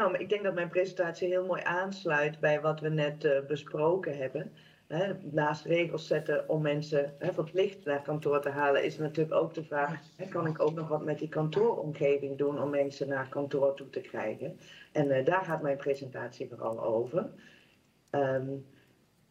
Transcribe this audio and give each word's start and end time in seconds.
Nou, 0.00 0.16
ik 0.16 0.28
denk 0.28 0.42
dat 0.42 0.54
mijn 0.54 0.68
presentatie 0.68 1.28
heel 1.28 1.46
mooi 1.46 1.62
aansluit 1.64 2.40
bij 2.40 2.60
wat 2.60 2.80
we 2.80 2.88
net 2.88 3.24
uh, 3.24 3.40
besproken 3.46 4.16
hebben. 4.16 4.52
Naast 5.30 5.64
regels 5.64 6.06
zetten 6.06 6.48
om 6.48 6.62
mensen 6.62 7.14
hè, 7.18 7.32
verplicht 7.32 7.84
naar 7.84 8.02
kantoor 8.02 8.40
te 8.40 8.48
halen, 8.48 8.84
is 8.84 8.98
natuurlijk 8.98 9.34
ook 9.34 9.54
de 9.54 9.64
vraag: 9.64 10.00
kan 10.30 10.46
ik 10.46 10.60
ook 10.60 10.74
nog 10.74 10.88
wat 10.88 11.04
met 11.04 11.18
die 11.18 11.28
kantooromgeving 11.28 12.38
doen 12.38 12.62
om 12.62 12.70
mensen 12.70 13.08
naar 13.08 13.28
kantoor 13.28 13.74
toe 13.74 13.90
te 13.90 14.00
krijgen? 14.00 14.58
En 14.92 15.08
uh, 15.08 15.24
daar 15.24 15.44
gaat 15.44 15.62
mijn 15.62 15.76
presentatie 15.76 16.48
vooral 16.48 16.84
over. 16.84 17.30
Um, 18.10 18.66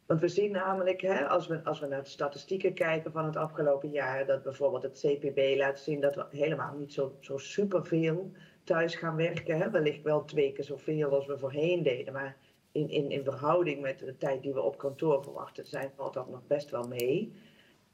want 0.06 0.20
we 0.20 0.28
zien 0.28 0.52
namelijk, 0.52 1.00
hè, 1.00 1.28
als, 1.28 1.46
we, 1.46 1.64
als 1.64 1.80
we 1.80 1.86
naar 1.86 2.02
de 2.02 2.08
statistieken 2.08 2.74
kijken 2.74 3.12
van 3.12 3.24
het 3.24 3.36
afgelopen 3.36 3.90
jaar, 3.90 4.26
dat 4.26 4.42
bijvoorbeeld 4.42 4.82
het 4.82 5.04
CPB 5.06 5.56
laat 5.56 5.78
zien 5.78 6.00
dat 6.00 6.14
we 6.14 6.24
helemaal 6.30 6.76
niet 6.76 6.92
zo, 6.92 7.16
zo 7.20 7.38
superveel 7.38 8.32
thuis 8.64 8.94
gaan 8.94 9.16
werken. 9.16 9.58
Hè. 9.58 9.70
Wellicht 9.70 10.02
wel 10.02 10.24
twee 10.24 10.52
keer 10.52 10.64
zoveel 10.64 11.10
als 11.10 11.26
we 11.26 11.38
voorheen 11.38 11.82
deden, 11.82 12.12
maar 12.12 12.36
in, 12.72 12.88
in, 12.88 13.10
in 13.10 13.24
verhouding 13.24 13.80
met 13.80 13.98
de 13.98 14.16
tijd 14.16 14.42
die 14.42 14.52
we 14.52 14.60
op 14.60 14.78
kantoor 14.78 15.22
verwachten 15.22 15.66
zijn, 15.66 15.90
valt 15.96 16.14
dat 16.14 16.30
nog 16.30 16.46
best 16.46 16.70
wel 16.70 16.88
mee. 16.88 17.32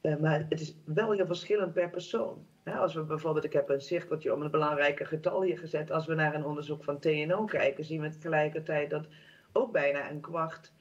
Uh, 0.02 0.16
maar 0.16 0.46
het 0.48 0.60
is 0.60 0.76
wel 0.84 1.12
heel 1.12 1.26
verschillend 1.26 1.72
per 1.72 1.90
persoon. 1.90 2.46
als 2.64 2.94
we 2.94 3.02
bijvoorbeeld, 3.02 3.44
ik 3.44 3.52
heb 3.52 3.68
een 3.68 3.80
cirkeltje 3.80 4.34
om 4.34 4.42
een 4.42 4.50
belangrijke 4.50 5.04
getal 5.04 5.42
hier 5.42 5.58
gezet. 5.58 5.90
Als 5.90 6.06
we 6.06 6.14
naar 6.14 6.34
een 6.34 6.44
onderzoek 6.44 6.84
van 6.84 6.98
TNO 6.98 7.44
kijken, 7.44 7.84
zien 7.84 8.00
we 8.00 8.08
tegelijkertijd 8.08 8.90
dat 8.90 9.06
ook 9.52 9.72
bijna 9.72 10.10
een 10.10 10.20
kwart 10.20 10.72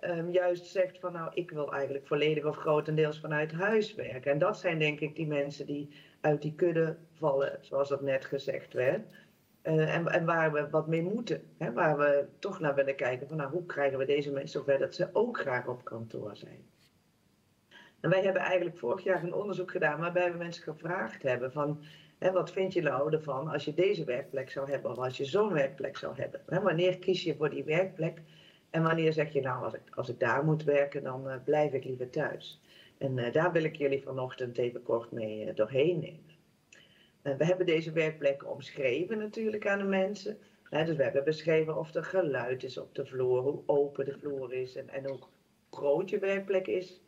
um, 0.00 0.30
juist 0.30 0.66
zegt 0.66 0.98
van 0.98 1.12
nou, 1.12 1.30
ik 1.34 1.50
wil 1.50 1.72
eigenlijk 1.72 2.06
volledig 2.06 2.44
of 2.44 2.56
grotendeels 2.56 3.20
vanuit 3.20 3.52
huis 3.52 3.94
werken. 3.94 4.32
En 4.32 4.38
dat 4.38 4.58
zijn 4.58 4.78
denk 4.78 5.00
ik 5.00 5.16
die 5.16 5.26
mensen 5.26 5.66
die 5.66 5.88
uit 6.20 6.42
die 6.42 6.54
kudde 6.54 6.96
vallen, 7.12 7.58
zoals 7.60 7.88
dat 7.88 8.02
net 8.02 8.24
gezegd 8.24 8.72
werd. 8.72 9.08
Uh, 9.66 9.94
en, 9.94 10.08
en, 10.08 10.24
waar 10.24 10.52
we 10.52 10.70
wat 10.70 10.86
mee 10.86 11.02
moeten. 11.02 11.42
Hè, 11.58 11.72
waar 11.72 11.98
we 11.98 12.26
toch 12.38 12.60
naar 12.60 12.74
willen 12.74 12.96
kijken 12.96 13.28
van 13.28 13.36
nou, 13.36 13.50
hoe 13.50 13.66
krijgen 13.66 13.98
we 13.98 14.04
deze 14.04 14.32
mensen 14.32 14.58
zover 14.58 14.78
dat 14.78 14.94
ze 14.94 15.08
ook 15.12 15.38
graag 15.38 15.66
op 15.66 15.84
kantoor 15.84 16.36
zijn. 16.36 16.64
En 18.00 18.10
wij 18.10 18.22
hebben 18.22 18.42
eigenlijk 18.42 18.78
vorig 18.78 19.04
jaar 19.04 19.22
een 19.22 19.34
onderzoek 19.34 19.70
gedaan 19.70 20.00
waarbij 20.00 20.32
we 20.32 20.38
mensen 20.38 20.62
gevraagd 20.62 21.22
hebben 21.22 21.52
van 21.52 21.84
hè, 22.18 22.32
wat 22.32 22.52
vind 22.52 22.72
je 22.72 22.82
nou 22.82 23.12
ervan 23.12 23.48
als 23.48 23.64
je 23.64 23.74
deze 23.74 24.04
werkplek 24.04 24.50
zou 24.50 24.70
hebben 24.70 24.90
of 24.90 24.98
als 24.98 25.16
je 25.16 25.24
zo'n 25.24 25.52
werkplek 25.52 25.96
zou 25.96 26.16
hebben. 26.16 26.40
Hè, 26.46 26.60
wanneer 26.60 26.98
kies 26.98 27.22
je 27.22 27.36
voor 27.36 27.50
die 27.50 27.64
werkplek 27.64 28.22
en 28.70 28.82
wanneer 28.82 29.12
zeg 29.12 29.32
je 29.32 29.40
nou, 29.40 29.64
als 29.64 29.74
ik, 29.74 29.82
als 29.90 30.08
ik 30.08 30.18
daar 30.18 30.44
moet 30.44 30.64
werken, 30.64 31.02
dan 31.02 31.28
uh, 31.28 31.34
blijf 31.44 31.72
ik 31.72 31.84
liever 31.84 32.10
thuis. 32.10 32.60
En 32.98 33.16
uh, 33.16 33.32
daar 33.32 33.52
wil 33.52 33.64
ik 33.64 33.76
jullie 33.76 34.02
vanochtend 34.02 34.58
even 34.58 34.82
kort 34.82 35.12
mee 35.12 35.52
doorheen 35.52 35.98
nemen. 35.98 36.35
We 37.34 37.44
hebben 37.44 37.66
deze 37.66 37.92
werkplekken 37.92 38.50
omschreven 38.50 39.18
natuurlijk 39.18 39.66
aan 39.66 39.78
de 39.78 39.84
mensen. 39.84 40.38
dus 40.70 40.96
we 40.96 41.02
hebben 41.02 41.24
beschreven 41.24 41.76
of 41.76 41.94
er 41.94 42.04
geluid 42.04 42.62
is 42.62 42.78
op 42.78 42.94
de 42.94 43.06
vloer, 43.06 43.40
hoe 43.40 43.62
open 43.66 44.04
de 44.04 44.18
vloer 44.18 44.52
is 44.52 44.76
en, 44.76 44.88
en 44.88 45.10
ook 45.10 45.28
groot 45.70 46.10
je 46.10 46.18
werkplek 46.18 46.66
is. 46.66 47.00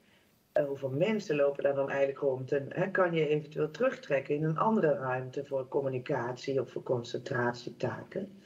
hoeveel 0.67 0.91
mensen 0.91 1.37
lopen 1.37 1.63
daar 1.63 1.75
dan 1.75 1.91
eigenlijk 1.91 2.19
rond 2.19 2.53
en 2.53 2.91
kan 2.91 3.15
je 3.15 3.29
eventueel 3.29 3.71
terugtrekken 3.71 4.35
in 4.35 4.45
een 4.45 4.59
andere 4.59 4.93
ruimte 4.93 5.45
voor 5.45 5.69
communicatie 5.69 6.61
of 6.61 6.71
voor 6.71 6.83
concentratietaken. 6.83 8.43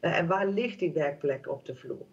en 0.00 0.26
waar 0.26 0.46
ligt 0.46 0.78
die 0.78 0.92
werkplek 0.92 1.48
op 1.48 1.64
de 1.64 1.74
vloer? 1.74 2.06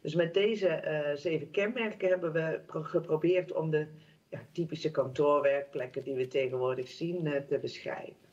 Dus 0.00 0.14
met 0.14 0.34
deze 0.34 1.12
zeven 1.14 1.50
kenmerken 1.50 2.08
hebben 2.08 2.32
we 2.32 2.60
geprobeerd 2.68 3.52
om 3.52 3.70
de 3.70 3.86
ja, 4.28 4.40
typische 4.52 4.90
kantoorwerkplekken 4.90 6.02
die 6.02 6.14
we 6.14 6.28
tegenwoordig 6.28 6.88
zien 6.88 7.44
te 7.48 7.58
beschrijven. 7.58 8.31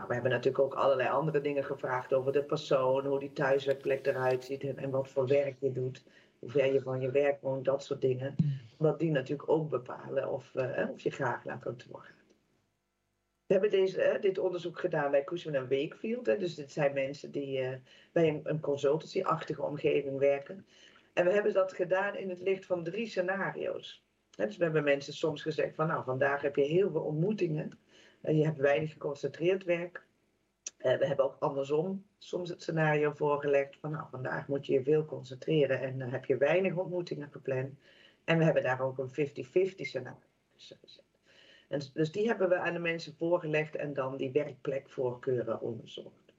Nou, 0.00 0.12
we 0.12 0.18
hebben 0.18 0.32
natuurlijk 0.32 0.64
ook 0.64 0.74
allerlei 0.74 1.08
andere 1.08 1.40
dingen 1.40 1.64
gevraagd 1.64 2.12
over 2.12 2.32
de 2.32 2.44
persoon, 2.44 3.06
hoe 3.06 3.18
die 3.18 3.32
thuiswerkplek 3.32 4.06
eruit 4.06 4.44
ziet 4.44 4.64
en, 4.76 4.90
wat 4.90 5.08
voor 5.08 5.26
werk 5.26 5.56
je 5.60 5.72
doet, 5.72 6.04
hoe 6.38 6.50
ver 6.50 6.72
je 6.72 6.80
van 6.80 7.00
je 7.00 7.10
werk 7.10 7.40
woont, 7.40 7.64
dat 7.64 7.84
soort 7.84 8.00
dingen. 8.00 8.36
Wat 8.78 8.98
die 8.98 9.10
natuurlijk 9.10 9.48
ook 9.48 9.70
bepalen 9.70 10.28
of, 10.28 10.54
uh, 10.54 10.88
of 10.92 11.00
je 11.00 11.10
graag 11.10 11.44
naar 11.44 11.58
kantoor 11.58 12.00
gaat. 12.00 12.34
We 13.46 13.52
hebben 13.52 13.70
deze, 13.70 14.18
dit 14.20 14.38
onderzoek 14.38 14.78
gedaan 14.78 15.10
bij 15.10 15.24
Cushman 15.24 15.68
Wakefield. 15.68 16.24
Dus 16.24 16.54
dit 16.54 16.72
zijn 16.72 16.92
mensen 16.92 17.30
die 17.30 17.60
uh, 17.60 17.68
bij 18.12 18.40
een, 18.44 18.60
consultancy-achtige 18.60 19.62
omgeving 19.62 20.18
werken. 20.18 20.66
En 21.12 21.24
we 21.24 21.32
hebben 21.32 21.52
dat 21.52 21.72
gedaan 21.72 22.16
in 22.16 22.28
het 22.28 22.40
licht 22.40 22.66
van 22.66 22.84
drie 22.84 23.06
scenario's. 23.06 24.04
Dus 24.30 24.56
we 24.56 24.64
hebben 24.64 24.84
mensen 24.84 25.12
soms 25.12 25.42
gezegd 25.42 25.74
van 25.74 25.86
nou, 25.86 26.04
vandaag 26.04 26.42
heb 26.42 26.56
je 26.56 26.62
heel 26.62 26.90
veel 26.90 27.02
ontmoetingen. 27.02 27.78
Uh, 28.22 28.36
je 28.36 28.44
hebt 28.44 28.58
weinig 28.58 28.92
geconcentreerd 28.92 29.64
werk. 29.64 30.06
Uh, 30.78 30.98
we 30.98 31.06
hebben 31.06 31.24
ook 31.24 31.36
andersom 31.38 32.04
soms 32.18 32.48
het 32.48 32.62
scenario 32.62 33.12
voorgelegd 33.12 33.76
van 33.80 33.90
nou, 33.90 34.04
vandaag 34.10 34.48
moet 34.48 34.66
je 34.66 34.72
je 34.72 34.82
veel 34.82 35.04
concentreren 35.04 35.80
en 35.80 36.00
heb 36.00 36.24
je 36.24 36.36
weinig 36.36 36.74
ontmoetingen 36.74 37.28
gepland. 37.30 37.78
En 38.24 38.38
we 38.38 38.44
hebben 38.44 38.62
daar 38.62 38.80
ook 38.80 38.98
een 38.98 39.10
50-50 39.10 39.74
scenario. 39.76 40.28
En 41.68 41.80
dus 41.94 42.12
die 42.12 42.26
hebben 42.26 42.48
we 42.48 42.58
aan 42.58 42.72
de 42.72 42.78
mensen 42.78 43.14
voorgelegd 43.18 43.76
en 43.76 43.94
dan 43.94 44.16
die 44.16 44.30
werkplekvoorkeuren 44.30 45.60
onderzocht. 45.60 46.34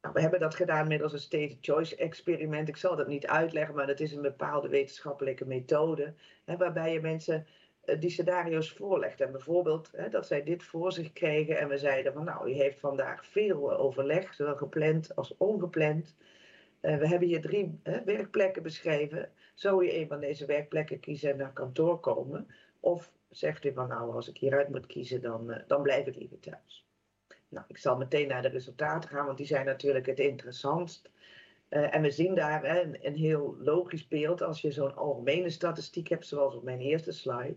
Nou, 0.00 0.14
we 0.14 0.20
hebben 0.20 0.40
dat 0.40 0.54
gedaan 0.54 0.88
middels 0.88 1.12
een 1.12 1.18
state 1.18 1.56
choice 1.60 1.96
experiment. 1.96 2.68
Ik 2.68 2.76
zal 2.76 2.96
dat 2.96 3.08
niet 3.08 3.26
uitleggen, 3.26 3.74
maar 3.74 3.86
dat 3.86 4.00
is 4.00 4.12
een 4.12 4.22
bepaalde 4.22 4.68
wetenschappelijke 4.68 5.46
methode. 5.46 6.14
Hè, 6.44 6.56
waarbij 6.56 6.92
je 6.92 7.00
mensen 7.00 7.36
eh, 7.36 7.52
die 7.98 8.10
scenario's 8.10 8.72
voorlegt. 8.72 9.20
En 9.20 9.32
bijvoorbeeld 9.32 9.90
hè, 9.96 10.08
dat 10.08 10.26
zij 10.26 10.42
dit 10.42 10.62
voor 10.62 10.92
zich 10.92 11.12
kregen 11.12 11.58
en 11.58 11.68
we 11.68 11.78
zeiden 11.78 12.12
van 12.12 12.24
nou, 12.24 12.50
u 12.50 12.52
heeft 12.52 12.80
vandaag 12.80 13.26
veel 13.26 13.76
overleg, 13.76 14.34
zowel 14.34 14.56
gepland 14.56 15.16
als 15.16 15.36
ongepland. 15.36 16.14
Uh, 16.82 16.96
we 16.96 17.08
hebben 17.08 17.28
hier 17.28 17.40
drie 17.40 17.80
hè, 17.82 18.04
werkplekken 18.04 18.62
beschreven. 18.62 19.30
Zou 19.54 19.84
je 19.84 19.98
een 19.98 20.08
van 20.08 20.20
deze 20.20 20.46
werkplekken 20.46 21.00
kiezen 21.00 21.30
en 21.30 21.36
naar 21.36 21.52
kantoor 21.52 22.00
komen? 22.00 22.46
Of 22.80 23.12
zegt 23.30 23.64
u 23.64 23.72
van 23.72 23.88
nou, 23.88 24.14
als 24.14 24.28
ik 24.28 24.36
hieruit 24.36 24.68
moet 24.68 24.86
kiezen, 24.86 25.20
dan, 25.20 25.62
dan 25.66 25.82
blijf 25.82 26.06
ik 26.06 26.16
liever 26.16 26.40
thuis. 26.40 26.86
Nou, 27.48 27.64
ik 27.68 27.78
zal 27.78 27.96
meteen 27.96 28.28
naar 28.28 28.42
de 28.42 28.48
resultaten 28.48 29.10
gaan, 29.10 29.26
want 29.26 29.38
die 29.38 29.46
zijn 29.46 29.66
natuurlijk 29.66 30.06
het 30.06 30.18
interessantst. 30.18 31.10
En 31.68 32.02
we 32.02 32.10
zien 32.10 32.34
daar 32.34 32.64
hè, 32.64 32.82
een, 32.82 33.06
een, 33.06 33.14
heel 33.14 33.56
logisch 33.58 34.08
beeld 34.08 34.42
als 34.42 34.60
je 34.60 34.72
zo'n 34.72 34.96
algemene 34.96 35.50
statistiek 35.50 36.08
hebt, 36.08 36.26
zoals 36.26 36.54
op 36.54 36.62
mijn 36.62 36.80
eerste 36.80 37.12
slide. 37.12 37.56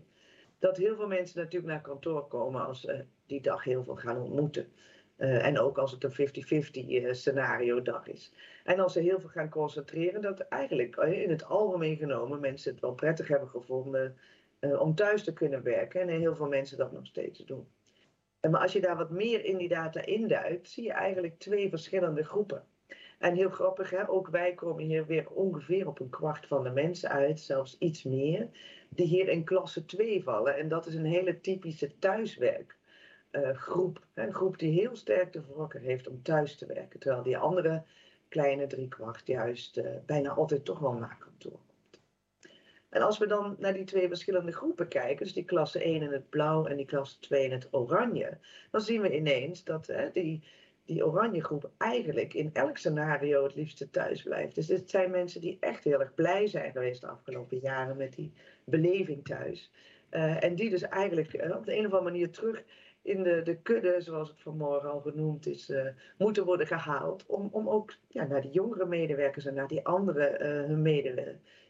Dat 0.62 0.76
heel 0.76 0.96
veel 0.96 1.06
mensen 1.06 1.38
natuurlijk 1.38 1.72
naar 1.72 1.80
kantoor 1.80 2.26
komen 2.26 2.66
als 2.66 2.80
ze 2.80 3.04
die 3.26 3.40
dag 3.40 3.64
heel 3.64 3.84
veel 3.84 3.96
gaan 3.96 4.20
ontmoeten. 4.20 4.72
Uh, 5.16 5.46
en 5.46 5.58
ook 5.58 5.78
als 5.78 5.90
het 5.90 6.04
een 6.04 7.06
50-50 7.06 7.10
scenario 7.10 7.82
dag 7.82 8.06
is. 8.06 8.32
En 8.64 8.80
als 8.80 8.92
ze 8.92 9.00
heel 9.00 9.20
veel 9.20 9.28
gaan 9.28 9.48
concentreren, 9.48 10.20
dat 10.20 10.40
eigenlijk 10.40 10.96
in 10.96 11.30
het 11.30 11.44
algemeen 11.44 11.96
genomen 11.96 12.40
mensen 12.40 12.72
het 12.72 12.80
wel 12.80 12.94
prettig 12.94 13.28
hebben 13.28 13.48
gevonden 13.48 14.16
om 14.60 14.94
thuis 14.94 15.24
te 15.24 15.32
kunnen 15.32 15.62
werken. 15.62 16.00
En 16.00 16.08
heel 16.08 16.36
veel 16.36 16.48
mensen 16.48 16.78
dat 16.78 16.92
nog 16.92 17.06
steeds 17.06 17.38
doen. 17.38 17.68
En 18.40 18.50
maar 18.50 18.60
als 18.60 18.72
je 18.72 18.80
daar 18.80 18.96
wat 18.96 19.10
meer 19.10 19.44
in 19.44 19.56
die 19.56 19.68
data 19.68 20.04
induikt, 20.04 20.68
zie 20.68 20.84
je 20.84 20.92
eigenlijk 20.92 21.38
twee 21.38 21.68
verschillende 21.68 22.24
groepen. 22.24 22.64
En 23.18 23.34
heel 23.34 23.50
grappig, 23.50 23.90
hè? 23.90 24.08
ook 24.08 24.28
wij 24.28 24.54
komen 24.54 24.84
hier 24.84 25.06
weer 25.06 25.30
ongeveer 25.30 25.86
op 25.86 26.00
een 26.00 26.10
kwart 26.10 26.46
van 26.46 26.62
de 26.62 26.70
mensen 26.70 27.08
uit, 27.08 27.40
zelfs 27.40 27.78
iets 27.78 28.02
meer, 28.02 28.48
die 28.94 29.06
hier 29.06 29.28
in 29.28 29.44
klasse 29.44 29.84
2 29.84 30.22
vallen. 30.22 30.56
En 30.56 30.68
dat 30.68 30.86
is 30.86 30.94
een 30.94 31.04
hele 31.04 31.40
typische 31.40 31.98
thuiswerkgroep. 31.98 34.06
Uh, 34.14 34.24
een 34.24 34.34
groep 34.34 34.58
die 34.58 34.80
heel 34.80 34.96
sterk 34.96 35.32
de 35.32 35.42
voorkeur 35.42 35.80
heeft 35.80 36.08
om 36.08 36.22
thuis 36.22 36.56
te 36.56 36.66
werken. 36.66 37.00
Terwijl 37.00 37.22
die 37.22 37.38
andere 37.38 37.82
kleine 38.28 38.66
driekwart 38.66 39.26
juist 39.26 39.76
uh, 39.76 39.86
bijna 40.06 40.30
altijd 40.30 40.64
toch 40.64 40.78
wel 40.78 40.92
naar 40.92 41.16
kantoor 41.18 41.60
en 42.92 43.02
als 43.02 43.18
we 43.18 43.26
dan 43.26 43.56
naar 43.58 43.72
die 43.72 43.84
twee 43.84 44.08
verschillende 44.08 44.52
groepen 44.52 44.88
kijken, 44.88 45.24
dus 45.24 45.34
die 45.34 45.44
klasse 45.44 45.82
1 45.82 46.02
in 46.02 46.12
het 46.12 46.28
blauw 46.28 46.66
en 46.66 46.76
die 46.76 46.86
klasse 46.86 47.20
2 47.20 47.44
in 47.44 47.52
het 47.52 47.68
oranje, 47.70 48.38
dan 48.70 48.80
zien 48.80 49.00
we 49.00 49.16
ineens 49.16 49.64
dat 49.64 49.92
die, 50.12 50.42
die 50.84 51.06
oranje 51.06 51.44
groep 51.44 51.70
eigenlijk 51.78 52.34
in 52.34 52.50
elk 52.52 52.76
scenario 52.76 53.42
het 53.42 53.54
liefste 53.54 53.90
thuis 53.90 54.22
blijft. 54.22 54.54
Dus 54.54 54.66
dit 54.66 54.90
zijn 54.90 55.10
mensen 55.10 55.40
die 55.40 55.56
echt 55.60 55.84
heel 55.84 56.00
erg 56.00 56.14
blij 56.14 56.46
zijn 56.46 56.72
geweest 56.72 57.00
de 57.00 57.06
afgelopen 57.06 57.58
jaren 57.58 57.96
met 57.96 58.14
die 58.14 58.32
beleving 58.64 59.24
thuis. 59.24 59.70
Uh, 60.10 60.44
en 60.44 60.54
die 60.54 60.70
dus 60.70 60.82
eigenlijk 60.82 61.32
uh, 61.32 61.56
op 61.56 61.64
de 61.66 61.72
een 61.72 61.86
of 61.86 61.92
andere 61.92 62.02
manier 62.02 62.30
terug 62.30 62.64
in 63.02 63.22
de, 63.22 63.42
de 63.42 63.56
kudde, 63.56 64.00
zoals 64.00 64.28
het 64.28 64.40
vanmorgen 64.40 64.90
al 64.90 65.00
genoemd 65.00 65.46
is, 65.46 65.70
uh, 65.70 65.86
moeten 66.18 66.44
worden 66.44 66.66
gehaald. 66.66 67.26
Om, 67.26 67.48
om 67.52 67.68
ook 67.68 67.94
ja, 68.08 68.26
naar 68.26 68.40
die 68.40 68.50
jongere 68.50 68.86
medewerkers 68.86 69.46
en 69.46 69.54
naar 69.54 69.68
die 69.68 69.86
andere 69.86 70.36
hun 70.44 70.82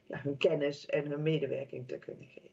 ja, 0.07 0.21
hun 0.23 0.37
kennis 0.37 0.87
en 0.87 1.11
hun 1.11 1.23
medewerking 1.23 1.89
te 1.89 1.99
kunnen 1.99 2.29
geven. 2.29 2.52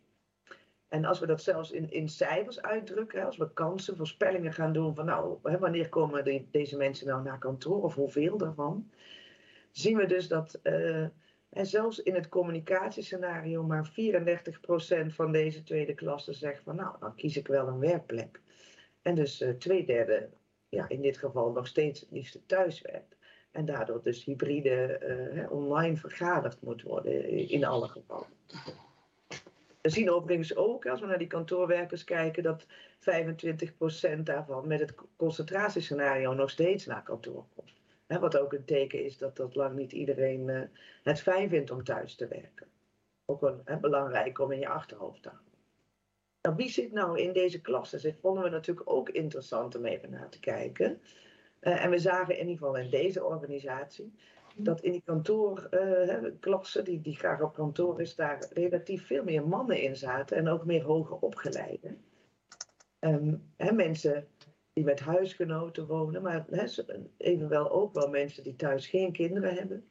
En 0.90 1.06
als 1.06 1.20
we 1.20 1.26
dat 1.26 1.42
zelfs 1.42 1.72
in, 1.72 1.92
in 1.92 2.10
cijfers 2.10 2.62
uitdrukken, 2.62 3.26
als 3.26 3.38
we 3.38 3.54
kansen, 3.54 3.98
voorspellingen 3.98 4.54
gaan 4.54 4.74
doen 4.74 4.96
van 4.96 5.06
nou, 5.06 5.38
wanneer 5.42 5.90
komen 5.90 6.48
deze 6.52 6.78
mensen 6.78 7.08
nou 7.08 7.24
naar 7.24 7.38
kantoor 7.38 7.84
of 7.84 7.96
hoeveel 7.96 8.38
daarvan, 8.38 8.92
zien 9.72 9.98
we 9.98 10.06
dus 10.06 10.28
dat 10.28 10.60
uh, 10.64 11.06
en 11.50 11.66
zelfs 11.66 12.00
in 12.00 12.14
het 12.14 12.30
communicatiescenario 12.30 13.64
maar 13.64 13.90
34% 13.90 13.94
van 15.08 15.32
deze 15.32 15.64
tweede 15.64 15.94
klasse 15.94 16.34
zegt 16.34 16.64
van 16.64 16.76
nou, 16.76 16.96
dan 17.00 17.16
kies 17.16 17.38
ik 17.38 17.48
wel 17.48 17.68
een 17.68 17.80
werkplek. 17.80 18.42
En 19.02 19.16
dus 19.16 19.42
uh, 19.42 19.50
twee 19.50 19.86
derde, 19.86 20.30
ja, 20.70 20.90
in 20.90 21.02
dit 21.02 21.18
geval 21.18 21.52
nog 21.52 21.68
steeds 21.68 22.00
het 22.00 22.12
liefste 22.12 22.46
thuis 22.46 22.82
werkt. 22.82 23.18
En 23.52 23.66
daardoor 23.66 24.04
dus 24.04 24.24
hybride 24.24 25.48
online 25.50 25.98
vergaderd 25.98 26.62
moet 26.62 26.82
worden 26.82 27.28
in 27.50 27.66
alle 27.66 27.88
gevallen. 27.88 28.28
We 29.82 29.90
zien 29.90 30.12
overigens 30.12 30.56
ook, 30.56 30.86
als 30.86 31.00
we 31.00 31.06
naar 31.06 31.18
die 31.18 31.28
kantoorwerkers 31.28 32.04
kijken, 32.04 32.44
dat 32.44 32.66
25% 34.16 34.20
daarvan 34.24 34.68
met 34.68 34.80
het 34.80 34.94
concentratiescenario 35.16 36.34
nog 36.34 36.50
steeds 36.50 36.86
naar 36.86 37.04
kantoor 37.04 37.46
komt. 37.56 37.74
wat 38.08 38.38
ook 38.38 38.54
een 38.54 38.66
teken 38.66 39.04
is 39.04 39.18
dat, 39.18 39.36
dat 39.36 39.56
lang 39.56 39.76
niet 39.76 39.92
iedereen 39.92 40.48
uh, 40.48 40.62
het 41.04 41.22
fijn 41.22 41.50
vindt 41.50 41.72
om 41.72 41.84
thuis 41.84 42.16
te 42.16 42.28
werken. 42.28 42.68
Ook 43.26 43.42
wel 43.42 43.64
belangrijk 43.82 44.40
om 44.40 44.52
in 44.52 44.60
je 44.60 44.68
achterhoofd 44.68 45.22
te 45.22 45.30
houden. 45.30 45.50
Nou, 46.42 46.56
wie 46.56 46.70
zit 46.70 46.92
nou 46.92 47.20
in 47.20 47.34
deze 47.34 47.62
klassen? 47.62 48.02
Dat 48.02 48.16
vonden 48.22 48.44
we 48.44 48.50
natuurlijk 48.50 48.90
ook 48.90 49.10
interessant 49.10 49.76
om 49.76 49.86
even 49.86 50.10
naar 50.10 50.30
te 50.30 50.40
kijken. 50.40 51.02
Uh, 51.62 51.84
en 51.84 51.90
we 51.90 52.00
zagen 52.00 52.34
in 52.34 52.48
ieder 52.48 52.58
geval 52.58 52.78
in 52.78 52.90
deze 52.90 53.24
organisatie 53.24 54.14
dat 54.62 54.82
in 54.82 54.92
die 54.92 55.02
kantoorklassen, 55.06 56.82
uh, 56.82 56.86
die, 56.86 57.02
die 57.02 57.16
graag 57.16 57.42
op 57.42 57.54
kantoor 57.54 58.02
is, 58.02 58.16
daar 58.16 58.48
relatief 58.54 59.06
veel 59.06 59.24
meer 59.24 59.48
mannen 59.48 59.82
in 59.82 59.96
zaten 59.96 60.38
en 60.38 60.48
ook 60.48 60.66
meer 60.66 60.84
hoger 60.84 61.18
opgeleide. 61.18 61.98
Um, 63.00 63.54
mensen 63.58 64.28
die 64.74 64.84
met 64.84 65.00
huisgenoten 65.00 65.88
wonen, 65.88 66.22
maar 66.22 66.46
evenwel 67.18 67.72
ook 67.72 67.94
wel 67.94 68.10
mensen 68.10 68.44
die 68.44 68.56
thuis 68.56 68.88
geen 68.88 69.12
kinderen 69.12 69.54
hebben. 69.54 69.90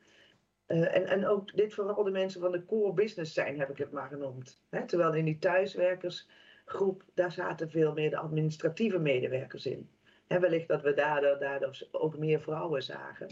Uh, 0.66 0.96
en, 0.96 1.06
en 1.06 1.26
ook 1.26 1.56
dit 1.56 1.74
vooral 1.74 2.04
de 2.04 2.10
mensen 2.10 2.40
van 2.40 2.52
de 2.52 2.64
core 2.64 2.92
business 2.92 3.34
zijn, 3.34 3.58
heb 3.58 3.70
ik 3.70 3.78
het 3.78 3.92
maar 3.92 4.08
genoemd. 4.08 4.62
Terwijl 4.86 5.14
in 5.14 5.24
die 5.24 5.38
thuiswerkersgroep, 5.38 7.04
daar 7.14 7.32
zaten 7.32 7.70
veel 7.70 7.92
meer 7.92 8.10
de 8.10 8.16
administratieve 8.16 8.98
medewerkers 8.98 9.66
in. 9.66 9.90
Wellicht 10.26 10.68
dat 10.68 10.82
we 10.82 10.94
daardoor, 10.94 11.38
daardoor 11.38 11.88
ook 11.90 12.18
meer 12.18 12.40
vrouwen 12.40 12.82
zagen 12.82 13.28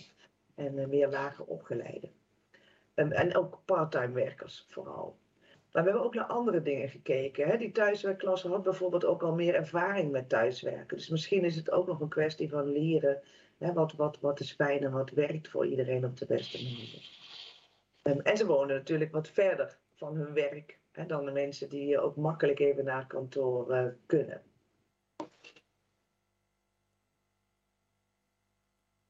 en 0.57 0.79
uh, 0.79 0.87
meer 0.87 1.09
lager 1.09 1.45
opgeleide. 1.45 2.11
Um, 2.95 3.13
en 3.13 3.37
ook 3.37 3.63
parttime 3.65 4.13
werkers 4.13 4.67
vooral. 4.69 5.19
Maar 5.73 5.85
we 5.85 5.91
hebben 5.91 6.07
ook 6.07 6.15
naar 6.15 6.25
andere 6.25 6.63
dingen 6.63 6.89
gekeken. 6.89 7.49
Hè. 7.49 7.57
Die 7.57 7.73
thuiswerkklasse 7.73 8.49
had 8.49 8.63
bijvoorbeeld 8.63 9.05
ook 9.05 9.23
al 9.23 9.35
meer 9.35 9.55
ervaring 9.55 10.11
met 10.11 10.29
thuiswerken. 10.29 10.97
Dus 10.97 11.09
misschien 11.09 11.45
is 11.45 11.57
het 11.57 11.71
ook 11.71 11.87
nog 11.87 12.01
een 12.01 12.09
kwestie 12.09 12.49
van 12.49 12.73
leren 12.73 13.23
hè, 13.59 13.73
wat, 13.73 13.93
wat, 13.93 14.21
wat 14.21 14.41
is 14.41 14.53
fijn 14.53 14.83
en 14.83 14.93
wat 14.93 15.11
werkt 15.11 15.49
voor 15.49 15.67
iedereen 15.67 16.05
op 16.05 16.17
de 16.17 16.27
beste 16.27 16.63
manier. 16.63 17.15
Um, 18.03 18.21
en 18.21 18.37
ze 18.37 18.47
wonen 18.47 18.77
natuurlijk 18.77 19.13
wat 19.13 19.29
verder 19.29 19.79
van 19.95 20.17
hun 20.17 20.33
werk 20.33 20.79
hè, 20.91 21.07
dan 21.07 21.25
de 21.25 21.33
mensen 21.33 21.69
die 21.69 22.01
ook 22.01 22.17
makkelijk 22.17 22.59
even 22.59 22.85
naar 22.85 23.07
kantoor 23.07 23.75
uh, 23.75 23.87
kunnen. 24.07 24.43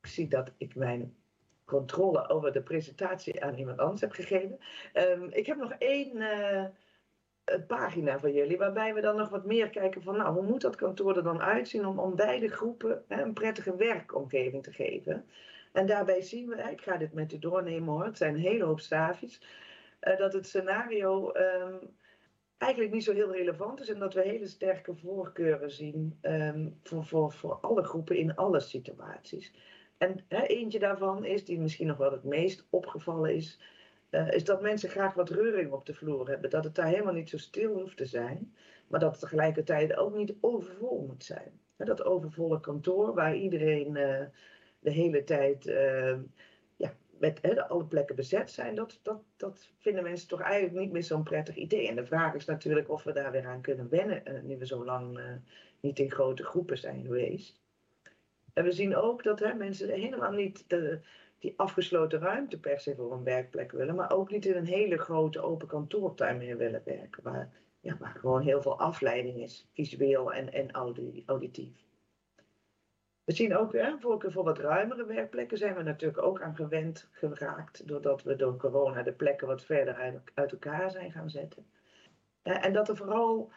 Ik 0.00 0.12
zie 0.12 0.28
dat 0.28 0.52
ik 0.56 0.74
mijn 0.74 1.16
controle 1.66 2.28
over 2.28 2.52
de 2.52 2.62
presentatie 2.62 3.44
aan 3.44 3.56
iemand 3.56 3.78
anders 3.78 4.00
heb 4.00 4.12
gegeven. 4.12 4.58
Um, 4.94 5.28
ik 5.30 5.46
heb 5.46 5.56
nog 5.56 5.72
één 5.78 6.16
uh, 6.16 6.64
pagina 7.66 8.18
voor 8.18 8.30
jullie, 8.30 8.58
waarbij 8.58 8.94
we 8.94 9.00
dan 9.00 9.16
nog 9.16 9.28
wat 9.28 9.44
meer 9.44 9.70
kijken 9.70 10.02
van, 10.02 10.16
nou, 10.16 10.34
hoe 10.34 10.46
moet 10.46 10.60
dat 10.60 10.76
kantoor 10.76 11.16
er 11.16 11.22
dan 11.22 11.42
uitzien 11.42 11.86
om, 11.86 12.16
beide 12.16 12.48
groepen 12.48 13.04
hè, 13.08 13.22
een 13.22 13.32
prettige 13.32 13.76
werkomgeving 13.76 14.62
te 14.62 14.72
geven. 14.72 15.24
En 15.72 15.86
daarbij 15.86 16.22
zien 16.22 16.48
we, 16.48 16.70
ik 16.70 16.80
ga 16.80 16.96
dit 16.96 17.12
met 17.12 17.32
u 17.32 17.38
doornemen 17.38 17.94
hoor, 17.94 18.04
het 18.04 18.16
zijn 18.16 18.34
een 18.34 18.40
hele 18.40 18.64
hoop 18.64 18.80
staafjes, 18.80 19.40
uh, 20.00 20.16
dat 20.16 20.32
het 20.32 20.46
scenario 20.46 21.32
um, 21.34 21.78
eigenlijk 22.58 22.92
niet 22.92 23.04
zo 23.04 23.12
heel 23.12 23.32
relevant 23.32 23.80
is 23.80 23.88
en 23.88 23.98
dat 23.98 24.14
we 24.14 24.22
hele 24.22 24.46
sterke 24.46 24.94
voorkeuren 24.94 25.70
zien 25.70 26.18
um, 26.22 26.80
voor, 26.82 27.04
voor, 27.04 27.32
voor 27.32 27.58
alle 27.60 27.82
groepen 27.82 28.16
in 28.16 28.34
alle 28.34 28.60
situaties. 28.60 29.52
En 29.98 30.24
hè, 30.28 30.42
eentje 30.42 30.78
daarvan 30.78 31.24
is, 31.24 31.44
die 31.44 31.60
misschien 31.60 31.86
nog 31.86 31.96
wel 31.96 32.12
het 32.12 32.24
meest 32.24 32.66
opgevallen 32.70 33.34
is, 33.34 33.60
uh, 34.10 34.32
is 34.32 34.44
dat 34.44 34.62
mensen 34.62 34.88
graag 34.88 35.14
wat 35.14 35.30
reuring 35.30 35.72
op 35.72 35.86
de 35.86 35.94
vloer 35.94 36.28
hebben. 36.28 36.50
Dat 36.50 36.64
het 36.64 36.74
daar 36.74 36.86
helemaal 36.86 37.12
niet 37.12 37.30
zo 37.30 37.38
stil 37.38 37.72
hoeft 37.72 37.96
te 37.96 38.06
zijn, 38.06 38.54
maar 38.86 39.00
dat 39.00 39.10
het 39.10 39.20
tegelijkertijd 39.20 39.96
ook 39.96 40.14
niet 40.14 40.34
overvol 40.40 41.04
moet 41.06 41.24
zijn. 41.24 41.60
Dat 41.76 42.04
overvolle 42.04 42.60
kantoor 42.60 43.14
waar 43.14 43.36
iedereen 43.36 43.96
uh, 43.96 44.20
de 44.78 44.90
hele 44.90 45.24
tijd 45.24 45.66
uh, 45.66 46.18
ja, 46.76 46.94
met 47.18 47.38
hè, 47.42 47.68
alle 47.68 47.84
plekken 47.84 48.16
bezet 48.16 48.50
zijn, 48.50 48.74
dat, 48.74 49.00
dat, 49.02 49.22
dat 49.36 49.70
vinden 49.78 50.02
mensen 50.02 50.28
toch 50.28 50.40
eigenlijk 50.40 50.74
niet 50.74 50.92
meer 50.92 51.04
zo'n 51.04 51.22
prettig 51.22 51.56
idee. 51.56 51.88
En 51.88 51.96
de 51.96 52.06
vraag 52.06 52.34
is 52.34 52.44
natuurlijk 52.44 52.90
of 52.90 53.02
we 53.02 53.12
daar 53.12 53.32
weer 53.32 53.46
aan 53.46 53.60
kunnen 53.60 53.88
wennen, 53.88 54.46
nu 54.46 54.58
we 54.58 54.66
zo 54.66 54.84
lang 54.84 55.20
niet 55.80 55.98
in 55.98 56.10
grote 56.10 56.44
groepen 56.44 56.78
zijn 56.78 57.02
geweest. 57.02 57.65
En 58.56 58.64
we 58.64 58.72
zien 58.72 58.96
ook 58.96 59.22
dat 59.22 59.38
hè, 59.38 59.54
mensen 59.54 59.88
helemaal 59.88 60.32
niet 60.32 60.64
de, 60.68 61.00
die 61.38 61.54
afgesloten 61.56 62.20
ruimte 62.20 62.60
per 62.60 62.80
se 62.80 62.94
voor 62.94 63.12
een 63.12 63.24
werkplek 63.24 63.72
willen, 63.72 63.94
maar 63.94 64.12
ook 64.12 64.30
niet 64.30 64.46
in 64.46 64.56
een 64.56 64.66
hele 64.66 64.98
grote 64.98 65.40
open 65.40 65.66
kantoortuin 65.66 66.36
meer 66.36 66.56
willen 66.56 66.82
werken, 66.84 67.22
waar, 67.22 67.50
ja, 67.80 67.96
gewoon 68.00 68.42
heel 68.42 68.62
veel 68.62 68.78
afleiding 68.78 69.36
is, 69.36 69.68
visueel 69.72 70.32
en, 70.32 70.52
en 70.52 70.70
auditief. 71.26 71.84
We 73.24 73.32
zien 73.32 73.56
ook, 73.56 73.72
hè, 73.72 73.98
voor, 73.98 74.24
voor 74.26 74.44
wat 74.44 74.58
ruimere 74.58 75.04
werkplekken 75.04 75.58
zijn 75.58 75.74
we 75.74 75.82
natuurlijk 75.82 76.22
ook 76.22 76.40
aan 76.40 76.56
gewend 76.56 77.08
geraakt, 77.10 77.88
doordat 77.88 78.22
we 78.22 78.36
door 78.36 78.56
corona 78.56 79.02
de 79.02 79.12
plekken 79.12 79.46
wat 79.46 79.64
verder 79.64 79.94
uit, 79.94 80.20
uit 80.34 80.52
elkaar 80.52 80.90
zijn 80.90 81.12
gaan 81.12 81.30
zetten. 81.30 81.66
En 82.42 82.72
dat 82.72 82.88
er 82.88 82.96
vooral 82.96 83.50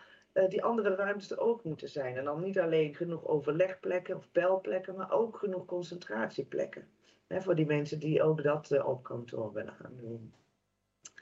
die 0.47 0.63
andere 0.63 0.95
ruimtes 0.95 1.31
er 1.31 1.39
ook 1.39 1.63
moeten 1.63 1.89
zijn. 1.89 2.18
En 2.18 2.24
dan 2.24 2.41
niet 2.41 2.59
alleen 2.59 2.95
genoeg 2.95 3.27
overlegplekken 3.27 4.15
of 4.15 4.31
belplekken, 4.31 4.95
maar 4.95 5.12
ook 5.12 5.38
genoeg 5.38 5.65
concentratieplekken. 5.65 6.88
Hè, 7.27 7.41
voor 7.41 7.56
die 7.56 7.65
mensen 7.65 8.00
die 8.00 8.24
ook 8.24 8.44
dat 8.44 8.71
uh, 8.71 8.88
op 8.88 9.03
kantoor 9.03 9.53
willen 9.53 9.74
gaan 9.74 9.95
doen. 9.95 10.33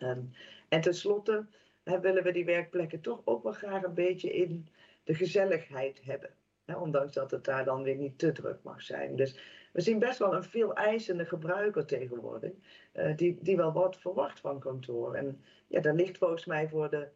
Um, 0.01 0.31
en 0.69 0.81
tenslotte 0.81 1.45
hè, 1.83 1.99
willen 1.99 2.23
we 2.23 2.31
die 2.31 2.45
werkplekken 2.45 3.01
toch 3.01 3.21
ook 3.23 3.43
wel 3.43 3.51
graag 3.51 3.83
een 3.83 3.93
beetje 3.93 4.33
in 4.33 4.67
de 5.03 5.15
gezelligheid 5.15 6.03
hebben. 6.03 6.29
Hè, 6.65 6.75
ondanks 6.75 7.13
dat 7.13 7.31
het 7.31 7.43
daar 7.43 7.65
dan 7.65 7.83
weer 7.83 7.95
niet 7.95 8.19
te 8.19 8.31
druk 8.31 8.63
mag 8.63 8.81
zijn. 8.81 9.15
Dus 9.15 9.39
we 9.73 9.81
zien 9.81 9.99
best 9.99 10.19
wel 10.19 10.35
een 10.35 10.43
veel 10.43 10.73
eisende 10.73 11.25
gebruiker 11.25 11.85
tegenwoordig. 11.85 12.51
Uh, 12.93 13.15
die, 13.15 13.37
die 13.41 13.57
wel 13.57 13.73
wat 13.73 13.97
verwacht 13.97 14.39
van 14.39 14.59
kantoor. 14.59 15.13
En 15.13 15.41
ja, 15.67 15.81
daar 15.81 15.93
ligt 15.93 16.17
volgens 16.17 16.45
mij 16.45 16.69
voor 16.69 16.89
de 16.89 17.07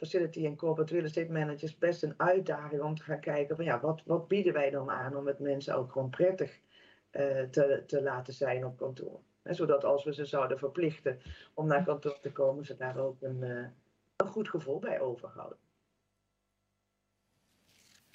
facility 0.00 0.46
en 0.46 0.56
corporate 0.56 0.92
real 0.92 1.04
estate 1.04 1.32
managers 1.32 1.78
best 1.78 2.02
een 2.02 2.14
uitdaging 2.16 2.82
om 2.82 2.94
te 2.94 3.02
gaan 3.02 3.20
kijken 3.20 3.56
van 3.56 3.64
ja, 3.64 3.80
wat, 3.80 4.02
wat 4.04 4.28
bieden 4.28 4.52
wij 4.52 4.70
dan 4.70 4.90
aan 4.90 5.16
om 5.16 5.26
het 5.26 5.38
mensen 5.38 5.74
ook 5.76 5.92
gewoon 5.92 6.10
prettig 6.10 6.60
uh, 7.12 7.42
te, 7.42 7.82
te 7.86 8.02
laten 8.02 8.34
zijn 8.34 8.64
op 8.64 8.76
kantoor. 8.76 9.20
Zodat 9.44 9.84
als 9.84 10.04
we 10.04 10.14
ze 10.14 10.24
zouden 10.24 10.58
verplichten 10.58 11.20
om 11.54 11.66
naar 11.66 11.84
kantoor 11.84 12.20
te 12.20 12.32
komen, 12.32 12.64
ze 12.64 12.76
daar 12.76 12.98
ook 12.98 13.22
een, 13.22 13.42
uh, 13.42 13.66
een 14.16 14.26
goed 14.26 14.48
gevoel 14.48 14.78
bij 14.78 15.00
overhouden. 15.00 15.58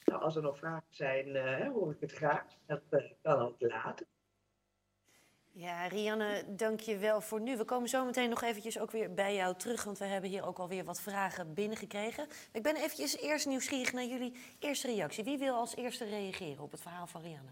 Nou, 0.06 0.22
als 0.22 0.36
er 0.36 0.42
nog 0.42 0.58
vragen 0.58 0.88
zijn, 0.90 1.28
uh, 1.28 1.68
hoor 1.68 1.92
ik 1.92 2.00
het 2.00 2.12
graag. 2.12 2.46
Dat 2.66 2.82
kan 3.22 3.40
ook 3.40 3.56
later. 3.58 4.06
Ja, 5.58 5.88
Rianne, 5.88 6.44
dank 6.48 6.80
je 6.80 6.98
wel 6.98 7.22
voor 7.22 7.42
nu. 7.42 7.58
We 7.58 7.66
komen 7.66 7.90
zo 7.90 8.06
meteen 8.06 8.30
nog 8.30 8.42
eventjes 8.42 8.80
ook 8.80 8.92
weer 8.92 9.14
bij 9.14 9.36
jou 9.36 9.56
terug, 9.56 9.84
want 9.84 9.98
we 9.98 10.06
hebben 10.06 10.30
hier 10.30 10.46
ook 10.46 10.58
alweer 10.58 10.84
wat 10.84 11.02
vragen 11.02 11.54
binnengekregen. 11.54 12.28
Ik 12.52 12.64
ben 12.64 12.76
eventjes 12.76 13.18
eerst 13.18 13.46
nieuwsgierig 13.46 13.94
naar 13.94 14.06
jullie 14.06 14.34
eerste 14.60 14.88
reactie. 14.88 15.24
Wie 15.24 15.38
wil 15.38 15.56
als 15.56 15.76
eerste 15.76 16.06
reageren 16.06 16.64
op 16.64 16.72
het 16.72 16.82
verhaal 16.82 17.08
van 17.08 17.22
Rianne? 17.22 17.52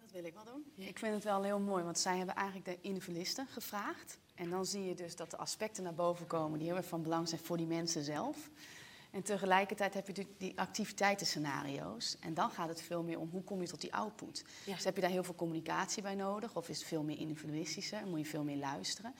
Dat 0.00 0.10
wil 0.10 0.24
ik 0.24 0.34
wel 0.34 0.44
doen. 0.44 0.86
Ik 0.86 0.98
vind 0.98 1.14
het 1.14 1.24
wel 1.24 1.42
heel 1.42 1.60
mooi, 1.60 1.84
want 1.84 1.98
zij 1.98 2.16
hebben 2.16 2.34
eigenlijk 2.34 2.66
de 2.66 2.88
individualisten 2.88 3.46
gevraagd. 3.46 4.18
En 4.34 4.50
dan 4.50 4.66
zie 4.66 4.84
je 4.84 4.94
dus 4.94 5.16
dat 5.16 5.30
de 5.30 5.36
aspecten 5.36 5.82
naar 5.82 5.94
boven 5.94 6.26
komen 6.26 6.58
die 6.58 6.68
heel 6.68 6.76
erg 6.76 6.86
van 6.86 7.02
belang 7.02 7.28
zijn 7.28 7.40
voor 7.40 7.56
die 7.56 7.66
mensen 7.66 8.02
zelf. 8.02 8.50
En 9.12 9.22
tegelijkertijd 9.22 9.94
heb 9.94 10.06
je 10.06 10.26
die 10.38 10.58
activiteitenscenario's. 10.58 12.16
En 12.20 12.34
dan 12.34 12.50
gaat 12.50 12.68
het 12.68 12.82
veel 12.82 13.02
meer 13.02 13.18
om 13.18 13.28
hoe 13.30 13.42
kom 13.42 13.60
je 13.60 13.68
tot 13.68 13.80
die 13.80 13.94
output. 13.94 14.44
Ja. 14.64 14.74
Dus 14.74 14.84
heb 14.84 14.94
je 14.94 15.00
daar 15.00 15.10
heel 15.10 15.24
veel 15.24 15.34
communicatie 15.34 16.02
bij 16.02 16.14
nodig? 16.14 16.56
Of 16.56 16.68
is 16.68 16.78
het 16.78 16.86
veel 16.86 17.02
meer 17.02 17.18
individualistischer? 17.18 18.06
Moet 18.06 18.18
je 18.18 18.26
veel 18.26 18.44
meer 18.44 18.56
luisteren? 18.56 19.14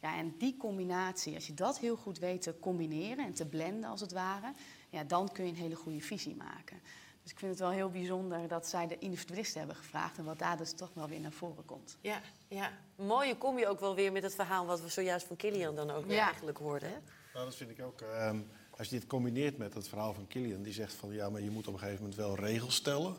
Ja, 0.00 0.16
en 0.16 0.34
die 0.38 0.56
combinatie, 0.56 1.34
als 1.34 1.46
je 1.46 1.54
dat 1.54 1.78
heel 1.78 1.96
goed 1.96 2.18
weet 2.18 2.42
te 2.42 2.58
combineren 2.60 3.24
en 3.24 3.32
te 3.32 3.46
blenden 3.46 3.90
als 3.90 4.00
het 4.00 4.12
ware, 4.12 4.52
ja, 4.90 5.04
dan 5.04 5.32
kun 5.32 5.44
je 5.44 5.50
een 5.50 5.56
hele 5.56 5.76
goede 5.76 6.00
visie 6.00 6.36
maken. 6.36 6.80
Dus 7.22 7.30
ik 7.30 7.38
vind 7.38 7.50
het 7.50 7.60
wel 7.60 7.70
heel 7.70 7.90
bijzonder 7.90 8.48
dat 8.48 8.66
zij 8.66 8.86
de 8.86 8.98
individualisten 8.98 9.58
hebben 9.58 9.76
gevraagd 9.76 10.18
en 10.18 10.24
wat 10.24 10.38
daar 10.38 10.56
dus 10.56 10.72
toch 10.72 10.90
wel 10.94 11.08
weer 11.08 11.20
naar 11.20 11.32
voren 11.32 11.64
komt. 11.64 11.96
Ja, 12.00 12.20
ja. 12.48 12.72
mooie 12.96 13.36
kom 13.36 13.58
je 13.58 13.68
ook 13.68 13.80
wel 13.80 13.94
weer 13.94 14.12
met 14.12 14.22
het 14.22 14.34
verhaal 14.34 14.66
wat 14.66 14.80
we 14.80 14.88
zojuist 14.88 15.26
van 15.26 15.36
Kilian 15.36 15.74
dan 15.74 15.90
ook 15.90 16.06
weer 16.06 16.18
eigenlijk 16.18 16.58
hoorden. 16.58 16.88
Hè? 16.88 16.96
Nou, 17.32 17.44
dat 17.44 17.56
vind 17.56 17.70
ik 17.70 17.82
ook. 17.82 18.00
Um 18.00 18.48
als 18.76 18.88
je 18.88 18.98
dit 18.98 19.06
combineert 19.06 19.58
met 19.58 19.74
het 19.74 19.88
verhaal 19.88 20.14
van 20.14 20.26
Killian, 20.26 20.62
die 20.62 20.72
zegt 20.72 20.94
van 20.94 21.12
ja, 21.12 21.30
maar 21.30 21.40
je 21.40 21.50
moet 21.50 21.66
op 21.66 21.72
een 21.72 21.78
gegeven 21.78 22.00
moment 22.00 22.18
wel 22.18 22.36
regels 22.36 22.74
stellen. 22.74 23.14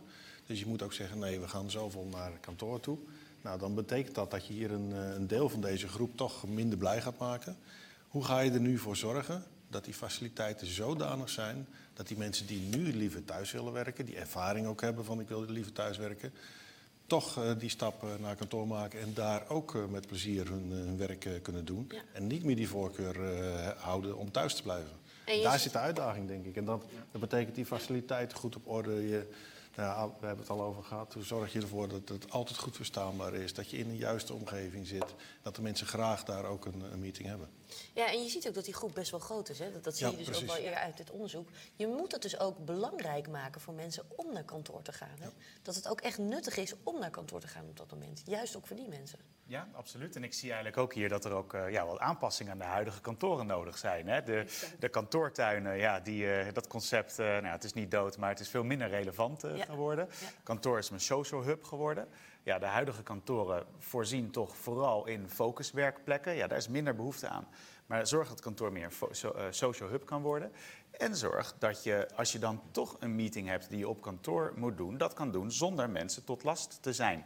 Dus 0.46 0.60
je 0.60 0.66
moet 0.66 0.82
ook 0.82 0.94
zeggen, 0.94 1.20
nee, 1.20 1.40
we 1.40 1.48
gaan 1.48 1.72
zoveel 1.72 2.08
naar 2.12 2.32
kantoor 2.40 2.80
toe. 2.80 2.98
Nou, 3.42 3.60
dan 3.60 3.76
betekent 3.76 4.16
dat 4.16 4.32
dat 4.32 4.48
je 4.48 4.54
hier 4.54 4.72
een, 4.72 4.94
eh, 4.94 5.14
een 5.14 5.28
deel 5.28 5.50
van 5.50 5.62
deze 5.62 5.88
groep 5.88 6.18
toch 6.18 6.48
minder 6.48 6.78
blij 6.78 7.02
gaat 7.02 7.18
maken. 7.18 7.58
Hoe 8.08 8.24
ga 8.24 8.40
je 8.40 8.52
er 8.52 8.60
nu 8.60 8.78
voor 8.78 8.96
zorgen 8.96 9.44
dat 9.70 9.86
die 9.86 9.94
faciliteiten 9.94 10.68
zodanig 10.68 11.30
zijn 11.30 11.68
dat 11.94 12.08
die 12.08 12.18
mensen 12.18 12.48
die 12.48 12.60
nu 12.60 12.94
liever 12.94 13.26
thuis 13.26 13.52
willen 13.52 13.74
werken, 13.74 14.06
die 14.06 14.16
ervaring 14.16 14.68
ook 14.68 14.82
hebben 14.82 15.06
van 15.06 15.20
ik 15.20 15.28
wil 15.28 15.42
liever 15.42 15.72
thuis 15.72 15.98
werken, 15.98 16.34
toch 17.06 17.38
eh, 17.38 17.52
die 17.58 17.70
stap 17.70 18.04
eh, 18.04 18.10
naar 18.20 18.36
kantoor 18.36 18.68
maken 18.68 19.02
en 19.02 19.14
daar 19.14 19.50
ook 19.50 19.90
met 19.90 20.08
plezier 20.08 20.50
hun, 20.50 20.72
hun 20.72 20.98
werk 20.98 21.40
kunnen 21.42 21.66
doen. 21.66 21.86
Ja. 21.90 22.02
En 22.14 22.28
niet 22.28 22.44
meer 22.44 22.56
die 22.56 22.70
voorkeur 22.70 23.16
houden 23.78 24.18
om 24.18 24.32
thuis 24.32 24.56
te 24.56 24.64
blijven. 24.64 25.07
Daar 25.44 25.60
zit 25.60 25.72
de 25.72 25.78
uitdaging, 25.78 26.28
denk 26.28 26.46
ik. 26.46 26.56
En 26.56 26.66
dat, 26.66 26.86
dat 27.12 27.22
betekent 27.22 27.56
die 27.56 27.66
faciliteiten 27.66 28.38
goed 28.38 28.56
op 28.56 28.68
orde. 28.68 29.08
Je, 29.08 29.28
ja, 29.84 30.08
we 30.20 30.26
hebben 30.26 30.46
het 30.46 30.50
al 30.50 30.62
over 30.62 30.84
gehad. 30.84 31.14
Hoe 31.14 31.24
zorg 31.24 31.54
je 31.54 31.62
ervoor 31.62 31.88
dat 31.88 32.10
het 32.10 32.32
altijd 32.32 32.58
goed 32.58 32.76
verstaanbaar 32.76 33.34
is? 33.34 33.54
Dat 33.54 33.70
je 33.70 33.78
in 33.78 33.88
de 33.90 33.98
juiste 33.98 34.34
omgeving 34.34 34.88
zit. 34.88 35.16
Dat 35.42 35.56
de 35.56 35.62
mensen 35.62 35.88
graag 35.88 36.24
daar 36.24 36.46
ook 36.46 36.66
een, 36.66 36.82
een 36.92 37.00
meeting 37.00 37.28
hebben. 37.28 37.50
Ja, 37.94 38.08
en 38.12 38.24
je 38.24 38.30
ziet 38.30 38.48
ook 38.48 38.54
dat 38.54 38.66
die 38.66 38.74
groep 38.74 38.94
best 38.94 39.12
wel 39.12 39.20
groot 39.20 39.50
is. 39.50 39.60
Hè? 39.60 39.72
Dat, 39.72 39.84
dat 39.84 39.98
zie 39.98 40.06
Ja, 40.06 40.12
je 40.12 40.18
dus 40.18 40.26
precies. 40.26 40.44
ook 40.50 40.56
wel 40.56 40.64
eerder 40.66 40.80
uit 40.80 40.98
dit 40.98 41.12
onderzoek. 41.12 41.50
Je 41.76 41.88
moet 41.88 42.12
het 42.12 42.22
dus 42.22 42.40
ook 42.40 42.66
belangrijk 42.66 43.30
maken 43.30 43.62
voor 43.62 43.74
mensen 43.74 44.04
om 44.16 44.34
naar 44.34 44.44
kantoor 44.44 44.82
te 44.82 44.92
gaan. 44.92 45.18
Hè? 45.20 45.28
Dat 45.62 45.76
het 45.76 45.88
ook 45.88 46.02
echt 46.02 46.18
nuttig 46.18 46.58
is 46.58 46.74
om 46.84 47.00
naar 47.00 47.10
kantoor 47.10 47.40
te 47.40 47.48
gaan 47.48 47.66
op 47.70 47.78
dat 47.78 47.92
moment. 47.92 48.22
Juist 48.26 48.56
ook 48.56 48.68
voor 48.68 48.76
die 48.76 48.88
mensen. 48.88 49.20
Ja, 49.46 49.68
absoluut. 49.74 50.16
En 50.16 50.24
ik 50.24 50.34
zie 50.34 50.48
eigenlijk 50.48 50.78
ook 50.78 50.94
hier 50.94 51.10
dat 51.10 51.26
er 51.26 51.32
ook 51.32 51.54
eh, 51.54 51.72
ja, 51.72 51.86
wat 51.86 52.00
aanpassingen 52.00 52.52
aan 52.52 52.58
de 52.58 52.64
huidige 52.64 53.02
kantoren 53.02 53.46
nodig 53.46 53.78
zijn. 53.78 54.08
Hè? 54.08 54.24
De, 54.24 54.46
de 54.80 54.90
kantoortuinen, 54.90 55.78
ja, 55.78 56.00
die, 56.00 56.32
eh, 56.32 56.54
dat 56.54 56.68
concept, 56.68 57.20
eh, 57.20 57.26
nou, 57.26 57.44
ja, 57.46 57.52
het 57.52 57.64
is 57.64 57.74
niet 57.74 57.92
dood, 57.92 58.18
maar 58.18 58.30
het 58.30 58.40
is 58.40 58.50
veel 58.50 58.64
minder 58.64 58.90
relevant 58.90 59.42
Ja. 59.42 59.66
Geworden. 59.70 60.08
Ja. 60.10 60.28
Kantoor 60.44 60.78
is 60.78 60.90
een 60.90 61.00
social 61.00 61.44
hub 61.44 61.64
geworden. 61.64 62.08
Ja, 62.44 62.60
de 62.60 62.66
huidige 62.66 63.04
kantoren 63.04 63.66
voorzien 63.80 64.32
toch 64.32 64.58
vooral 64.58 65.08
in 65.08 65.30
focuswerkplekken. 65.30 66.36
Ja, 66.36 66.48
daar 66.48 66.58
is 66.58 66.68
minder 66.68 66.96
behoefte 66.96 67.28
aan. 67.28 67.48
Maar 67.86 68.08
zorg 68.08 68.24
dat 68.24 68.36
het 68.36 68.46
kantoor 68.46 68.72
meer 68.72 68.92
een 69.00 69.34
eh, 69.34 69.46
social 69.50 69.90
hub 69.90 70.06
kan 70.06 70.22
worden. 70.22 70.52
En 70.92 71.16
zorg 71.16 71.56
dat 71.60 71.84
je, 71.84 72.08
als 72.16 72.32
je 72.32 72.40
dan 72.40 72.62
toch 72.72 72.96
een 73.00 73.16
meeting 73.16 73.48
hebt 73.48 73.70
die 73.70 73.78
je 73.78 73.88
op 73.88 74.02
kantoor 74.02 74.54
moet 74.56 74.78
doen, 74.78 74.98
dat 74.98 75.14
kan 75.14 75.32
doen 75.32 75.52
zonder 75.52 75.90
mensen 75.90 76.24
tot 76.24 76.44
last 76.44 76.78
te 76.82 76.94
zijn. 76.94 77.26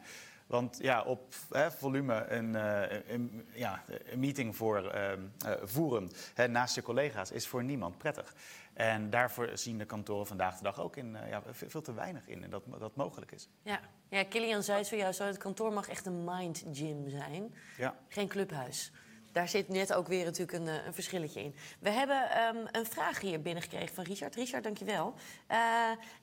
Want 0.51 0.77
ja, 0.81 1.03
op 1.03 1.33
hè, 1.49 1.71
volume 1.71 2.25
een, 2.27 2.55
eh, 2.55 2.99
een, 3.07 3.47
ja, 3.53 3.83
een 4.05 4.19
meeting 4.19 4.55
voor, 4.55 4.89
eh, 4.89 5.11
eh, 5.11 5.17
voeren 5.63 6.11
hè, 6.33 6.47
naast 6.47 6.75
je 6.75 6.81
collega's 6.81 7.31
is 7.31 7.47
voor 7.47 7.63
niemand 7.63 7.97
prettig. 7.97 8.33
En 8.73 9.09
daarvoor 9.09 9.49
zien 9.53 9.77
de 9.77 9.85
kantoren 9.85 10.27
vandaag 10.27 10.57
de 10.57 10.63
dag 10.63 10.79
ook 10.79 10.95
in, 10.97 11.15
eh, 11.15 11.29
ja, 11.29 11.41
ve- 11.51 11.69
veel 11.69 11.81
te 11.81 11.93
weinig 11.93 12.27
in 12.27 12.43
en 12.43 12.49
dat 12.49 12.63
dat 12.79 12.95
mogelijk 12.95 13.31
is. 13.31 13.49
Ja, 13.63 13.79
ja 14.09 14.23
Kilian 14.23 14.63
zei 14.63 14.83
zojuist 14.85 15.19
al, 15.19 15.27
het 15.27 15.37
kantoor 15.37 15.73
mag 15.73 15.89
echt 15.89 16.05
een 16.05 16.23
mind 16.23 16.63
gym 16.73 17.09
zijn. 17.09 17.55
Ja. 17.77 17.95
Geen 18.07 18.27
clubhuis. 18.27 18.91
Daar 19.31 19.47
zit 19.49 19.67
net 19.67 19.93
ook 19.93 20.07
weer 20.07 20.25
natuurlijk 20.25 20.57
een, 20.57 20.67
eh, 20.67 20.85
een 20.85 20.93
verschilletje 20.93 21.43
in. 21.43 21.55
We 21.79 21.89
hebben 21.89 22.29
ehm, 22.29 22.57
een 22.71 22.85
vraag 22.85 23.19
hier 23.19 23.41
binnengekregen 23.41 23.95
van 23.95 24.03
Richard. 24.03 24.35
Richard, 24.35 24.63
dankjewel. 24.63 25.13
Uh, 25.51 25.57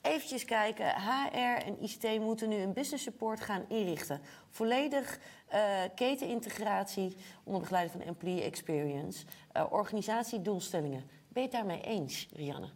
eventjes 0.03 0.45
kijken. 0.45 0.95
HR 0.95 1.65
en 1.67 1.83
ICT 1.83 2.21
moeten 2.21 2.49
nu 2.49 2.57
een 2.57 2.73
business 2.73 3.05
support 3.05 3.41
gaan 3.41 3.65
inrichten. 3.69 4.21
Volledig 4.51 5.19
eh, 5.49 5.61
ketenintegratie 5.95 7.17
onder 7.45 7.61
begeleiding 7.61 7.97
van 7.99 8.07
employee 8.07 8.43
experience. 8.43 9.25
Uh, 9.57 9.73
organisatiedoelstellingen. 9.73 11.11
Ben 11.39 11.47
je 11.47 11.57
het 11.57 11.67
daarmee 11.67 11.85
eens, 11.85 12.29
Rianne? 12.33 12.69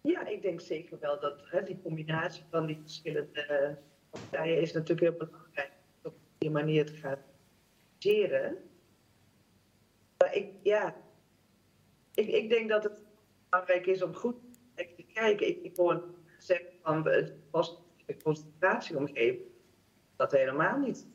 Ja, 0.00 0.26
ik 0.26 0.42
denk 0.42 0.60
zeker 0.60 0.98
wel 0.98 1.20
dat 1.20 1.42
hè, 1.50 1.62
die 1.62 1.82
combinatie 1.82 2.44
van 2.50 2.66
die 2.66 2.78
verschillende 2.80 3.40
eh, 3.40 3.74
partijen 4.10 4.60
is 4.60 4.72
natuurlijk 4.72 5.00
heel 5.00 5.28
belangrijk. 5.28 5.72
Op 6.02 6.14
die 6.38 6.50
manier 6.50 6.86
te 6.86 6.92
gaan 6.92 7.18
organiseren. 7.94 8.56
Maar 10.18 10.34
ik, 10.34 10.52
ja, 10.62 10.96
ik, 12.14 12.26
ik 12.26 12.48
denk 12.48 12.68
dat 12.68 12.82
het 12.82 13.02
belangrijk 13.48 13.86
is 13.86 14.02
om 14.02 14.14
goed 14.14 14.36
te 14.74 15.04
kijken. 15.12 15.48
Ik, 15.48 15.62
ik 15.62 15.76
hoor 15.76 16.04
zeggen 16.38 16.70
van 16.82 17.06
het 17.08 17.32
was 17.50 17.82
een 18.06 18.22
concentratieomgeving. 18.22 19.48
Dat 20.16 20.32
helemaal 20.32 20.78
niet. 20.78 21.06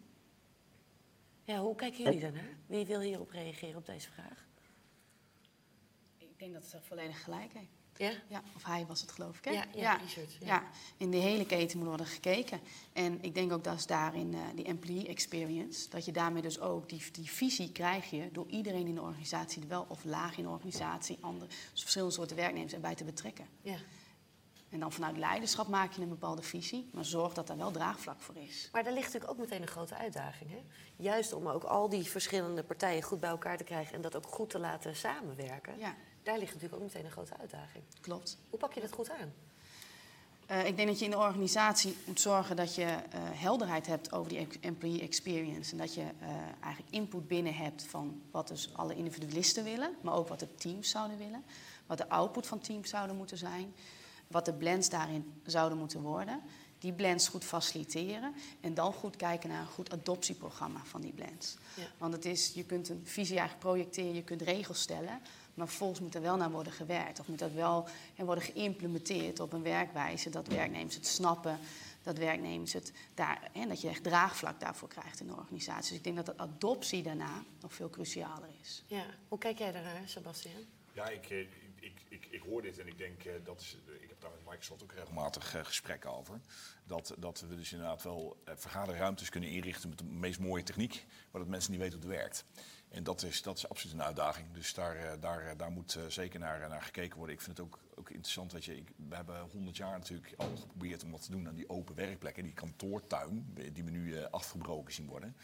Ja, 1.44 1.58
hoe 1.58 1.76
kijken 1.76 2.04
jullie 2.04 2.20
daarnaar? 2.20 2.58
Wie 2.66 2.86
wil 2.86 3.00
hierop 3.00 3.30
reageren 3.30 3.78
op 3.78 3.86
deze 3.86 4.12
vraag? 4.12 4.41
Ik 6.42 6.48
denk 6.48 6.62
dat 6.62 6.72
ze 6.72 6.88
volledig 6.88 7.24
gelijk 7.24 7.54
heeft. 7.54 7.70
Ja? 7.98 8.12
Ja, 8.30 8.44
of 8.56 8.64
hij 8.64 8.86
was 8.86 9.02
het 9.02 9.12
geloof 9.12 9.38
ik, 9.38 9.46
hè? 9.46 9.52
Ja, 9.52 9.66
ja, 9.76 9.94
Richard, 9.96 10.34
ja. 10.40 10.46
Ja. 10.46 10.64
in 10.98 11.12
de 11.12 11.18
hele 11.18 11.46
keten 11.46 11.78
moet 11.78 11.88
worden 11.88 12.06
gekeken. 12.06 12.60
En 12.94 13.24
ik 13.24 13.34
denk 13.34 13.52
ook 13.52 13.64
dat 13.64 13.78
is 13.78 13.86
daarin 13.86 14.34
eh, 14.34 14.40
die 14.56 14.66
employee 14.66 15.08
experience... 15.08 15.90
dat 15.90 16.06
je 16.06 16.12
daarmee 16.12 16.42
dus 16.42 16.60
ook 16.60 16.90
die, 16.90 17.12
die 17.12 17.32
visie 17.32 17.72
krijg 17.72 18.10
je... 18.10 18.30
door 18.32 18.48
iedereen 18.48 18.88
in 18.88 18.96
de 18.96 19.02
organisatie, 19.02 19.64
wel 19.68 19.86
of 19.88 20.04
laag 20.04 20.38
in 20.38 20.44
de 20.44 20.50
organisatie... 20.50 21.18
Andere, 21.22 21.48
dus 21.48 21.82
verschillende 21.82 22.14
soorten 22.14 22.36
werknemers 22.36 22.74
erbij 22.74 22.96
te 22.96 23.04
betrekken. 23.04 23.48
ja. 23.62 23.78
En 24.70 24.80
dan 24.80 24.92
vanuit 24.92 25.18
leiderschap 25.18 25.68
maak 25.68 25.94
je 25.94 26.02
een 26.02 26.10
bepaalde 26.10 26.42
visie... 26.42 26.90
maar 26.94 27.06
zorg 27.06 27.34
dat 27.34 27.50
er 27.50 27.58
wel 27.58 27.72
draagvlak 27.72 28.22
voor 28.22 28.36
is. 28.38 28.70
Maar 28.72 28.84
daar 28.84 28.94
ligt 28.94 29.06
natuurlijk 29.06 29.32
ook 29.32 29.40
meteen 29.40 29.62
een 29.62 29.68
grote 29.68 29.96
uitdaging. 29.96 30.50
Hè? 30.50 30.62
Juist 30.96 31.34
om 31.34 31.48
ook 31.48 31.64
al 31.64 31.90
die 31.90 32.04
verschillende 32.04 32.64
partijen 32.64 33.02
goed 33.02 33.20
bij 33.20 33.30
elkaar 33.30 33.58
te 33.58 33.64
krijgen 33.64 33.96
en 33.96 34.02
dat 34.02 34.16
ook 34.16 34.26
goed 34.26 34.50
te 34.50 34.60
laten 34.60 34.96
samenwerken. 34.96 35.80
Ja. 35.80 35.96
Daar 36.24 36.38
ligt 36.38 36.54
natuurlijk 36.54 36.82
ook 36.82 36.88
meteen 36.88 37.06
een 37.06 37.12
grote 37.12 37.38
uitdaging. 37.38 37.84
Klopt. 38.02 38.38
Hoe 38.50 38.60
pak 38.60 38.74
je 38.74 38.82
dat 38.82 38.92
goed 38.92 39.10
aan? 39.10 39.34
Uh, 40.52 40.66
ik 40.66 40.76
denk 40.76 40.88
dat 40.88 41.00
je 41.00 41.06
in 41.06 41.12
de 41.12 41.18
organisatie 41.18 41.98
moet 42.06 42.20
zorgen 42.20 42.56
dat 42.56 42.76
je 42.76 42.82
uh, 42.82 42.98
helderheid 43.14 43.88
hebt 43.88 44.12
over 44.14 44.30
die 44.30 44.48
employee 44.62 45.02
experience. 45.02 45.72
En 45.72 45.78
dat 45.78 45.94
je 45.94 46.02
uh, 46.02 46.28
eigenlijk 46.60 46.94
input 46.94 47.28
binnen 47.28 47.54
hebt 47.54 47.84
van 47.84 48.22
wat 48.32 48.48
dus 48.48 48.70
alle 48.74 48.96
individualisten 48.96 49.64
willen, 49.64 49.96
maar 50.02 50.14
ook 50.14 50.28
wat 50.28 50.40
de 50.40 50.56
teams 50.56 50.90
zouden 50.90 51.18
willen. 51.18 51.44
Wat 51.86 51.98
de 51.98 52.10
output 52.10 52.48
van 52.48 52.60
teams 52.60 52.90
zouden 52.90 53.16
moeten 53.16 53.38
zijn. 53.38 53.74
Wat 54.28 54.46
de 54.46 54.54
blends 54.54 54.90
daarin 54.90 55.42
zouden 55.46 55.78
moeten 55.78 56.02
worden. 56.02 56.42
Die 56.80 56.94
blends 56.94 57.28
goed 57.28 57.44
faciliteren. 57.44 58.34
En 58.62 58.74
dan 58.74 58.94
goed 58.94 59.16
kijken 59.16 59.50
naar 59.50 59.62
een 59.62 59.68
goed 59.68 59.92
adoptieprogramma 59.92 60.82
van 60.84 61.02
die 61.02 61.14
blends. 61.14 61.56
Ja. 61.76 61.84
Want 61.98 62.14
het 62.14 62.26
is, 62.26 62.52
je 62.54 62.64
kunt 62.64 62.90
een 62.90 63.02
visie 63.04 63.38
eigenlijk 63.38 63.68
projecteren, 63.68 64.14
je 64.14 64.24
kunt 64.24 64.42
regels 64.42 64.82
stellen. 64.82 65.22
Maar 65.54 65.68
vervolgens 65.68 66.00
moet 66.00 66.16
er 66.16 66.22
wel 66.22 66.38
naar 66.38 66.52
worden 66.52 66.74
gewerkt. 66.74 67.20
Of 67.20 67.28
moet 67.28 67.40
dat 67.40 67.52
wel 67.52 67.88
en 68.16 68.26
worden 68.26 68.44
geïmplementeerd 68.44 69.40
op 69.40 69.54
een 69.54 69.64
werkwijze 69.64 70.30
dat 70.30 70.48
werknemers 70.48 70.96
het 70.96 71.08
snappen. 71.08 71.60
Dat 72.04 72.18
werknemers 72.18 72.74
het 72.74 72.94
daar, 73.14 73.50
en 73.54 73.68
dat 73.68 73.82
je 73.82 73.90
echt 73.90 74.04
draagvlak 74.04 74.60
daarvoor 74.60 74.88
krijgt 74.88 75.20
in 75.20 75.28
de 75.28 75.36
organisatie. 75.36 75.90
Dus 75.90 75.98
ik 75.98 76.04
denk 76.04 76.16
dat 76.16 76.26
de 76.26 76.38
adoptie 76.38 77.04
daarna 77.04 77.44
nog 77.60 77.74
veel 77.74 77.90
crucialer 77.90 78.50
is. 78.62 78.84
Ja. 78.88 79.06
Hoe 79.28 79.38
kijk 79.38 79.58
jij 79.58 79.72
daarnaar, 79.72 80.02
Sebastian? 80.06 80.66
Ja, 80.94 81.10
ik, 81.10 81.30
ik, 81.30 81.50
ik, 81.80 82.02
ik, 82.10 82.28
ik 82.30 82.42
hoor 82.42 82.62
dit 82.62 82.80
en 82.80 82.88
ik 82.88 82.98
denk 82.98 83.26
uh, 83.26 83.34
dat 83.44 83.62
is. 83.62 83.78
Ik 84.02 84.10
heb 84.10 84.22
daar 84.22 84.32
met 84.32 84.46
Microsoft 84.46 84.84
ook 84.84 84.92
regelmatig 84.92 85.56
gesprekken 85.64 86.12
over. 86.12 86.40
Dat, 86.84 87.16
dat 87.18 87.40
we 87.50 87.56
dus 87.56 87.72
inderdaad 87.72 88.04
wel 88.04 88.42
vergaderruimtes 88.46 89.30
kunnen 89.30 89.50
inrichten 89.50 89.90
met 89.90 89.98
de 89.98 90.04
meest 90.04 90.40
mooie 90.40 90.64
techniek, 90.64 91.06
maar 91.32 91.42
dat 91.42 91.50
mensen 91.50 91.72
niet 91.72 91.80
weten 91.80 92.00
hoe 92.00 92.10
het 92.10 92.18
werkt. 92.18 92.46
En 92.92 93.04
dat 93.04 93.24
is, 93.24 93.42
dat 93.42 93.58
is 93.58 93.70
absoluut 93.70 93.96
een 93.96 94.04
uitdaging. 94.04 94.48
Dus 94.52 94.74
daar, 94.74 94.96
eh, 94.96 95.22
daar, 95.22 95.58
daar 95.58 95.72
moet 95.72 95.98
zeker 96.08 96.40
naar, 96.40 96.70
naar 96.70 96.82
gekeken 96.82 97.18
worden. 97.18 97.36
Ik 97.36 97.42
vind 97.42 97.58
het 97.58 97.66
ook, 97.66 97.80
ook 97.96 98.10
interessant. 98.10 98.52
Weet 98.52 98.66
je, 98.66 98.78
ik, 98.78 98.92
we 99.10 99.16
hebben 99.16 99.40
honderd 99.52 99.78
jaar 99.78 99.98
natuurlijk 99.98 100.34
al 100.38 100.56
geprobeerd 100.56 101.04
om 101.04 101.12
wat 101.12 101.22
te 101.22 101.32
doen 101.32 101.48
aan 101.48 101.56
die 101.56 101.70
open 101.70 101.96
werkplekken. 101.96 102.44
Die 102.44 102.54
kantoortuin, 102.54 103.54
die 103.74 103.84
we 103.84 103.92
nu 103.92 104.24
afgebroken 104.24 104.94
zien 104.94 105.08
worden. 105.08 105.36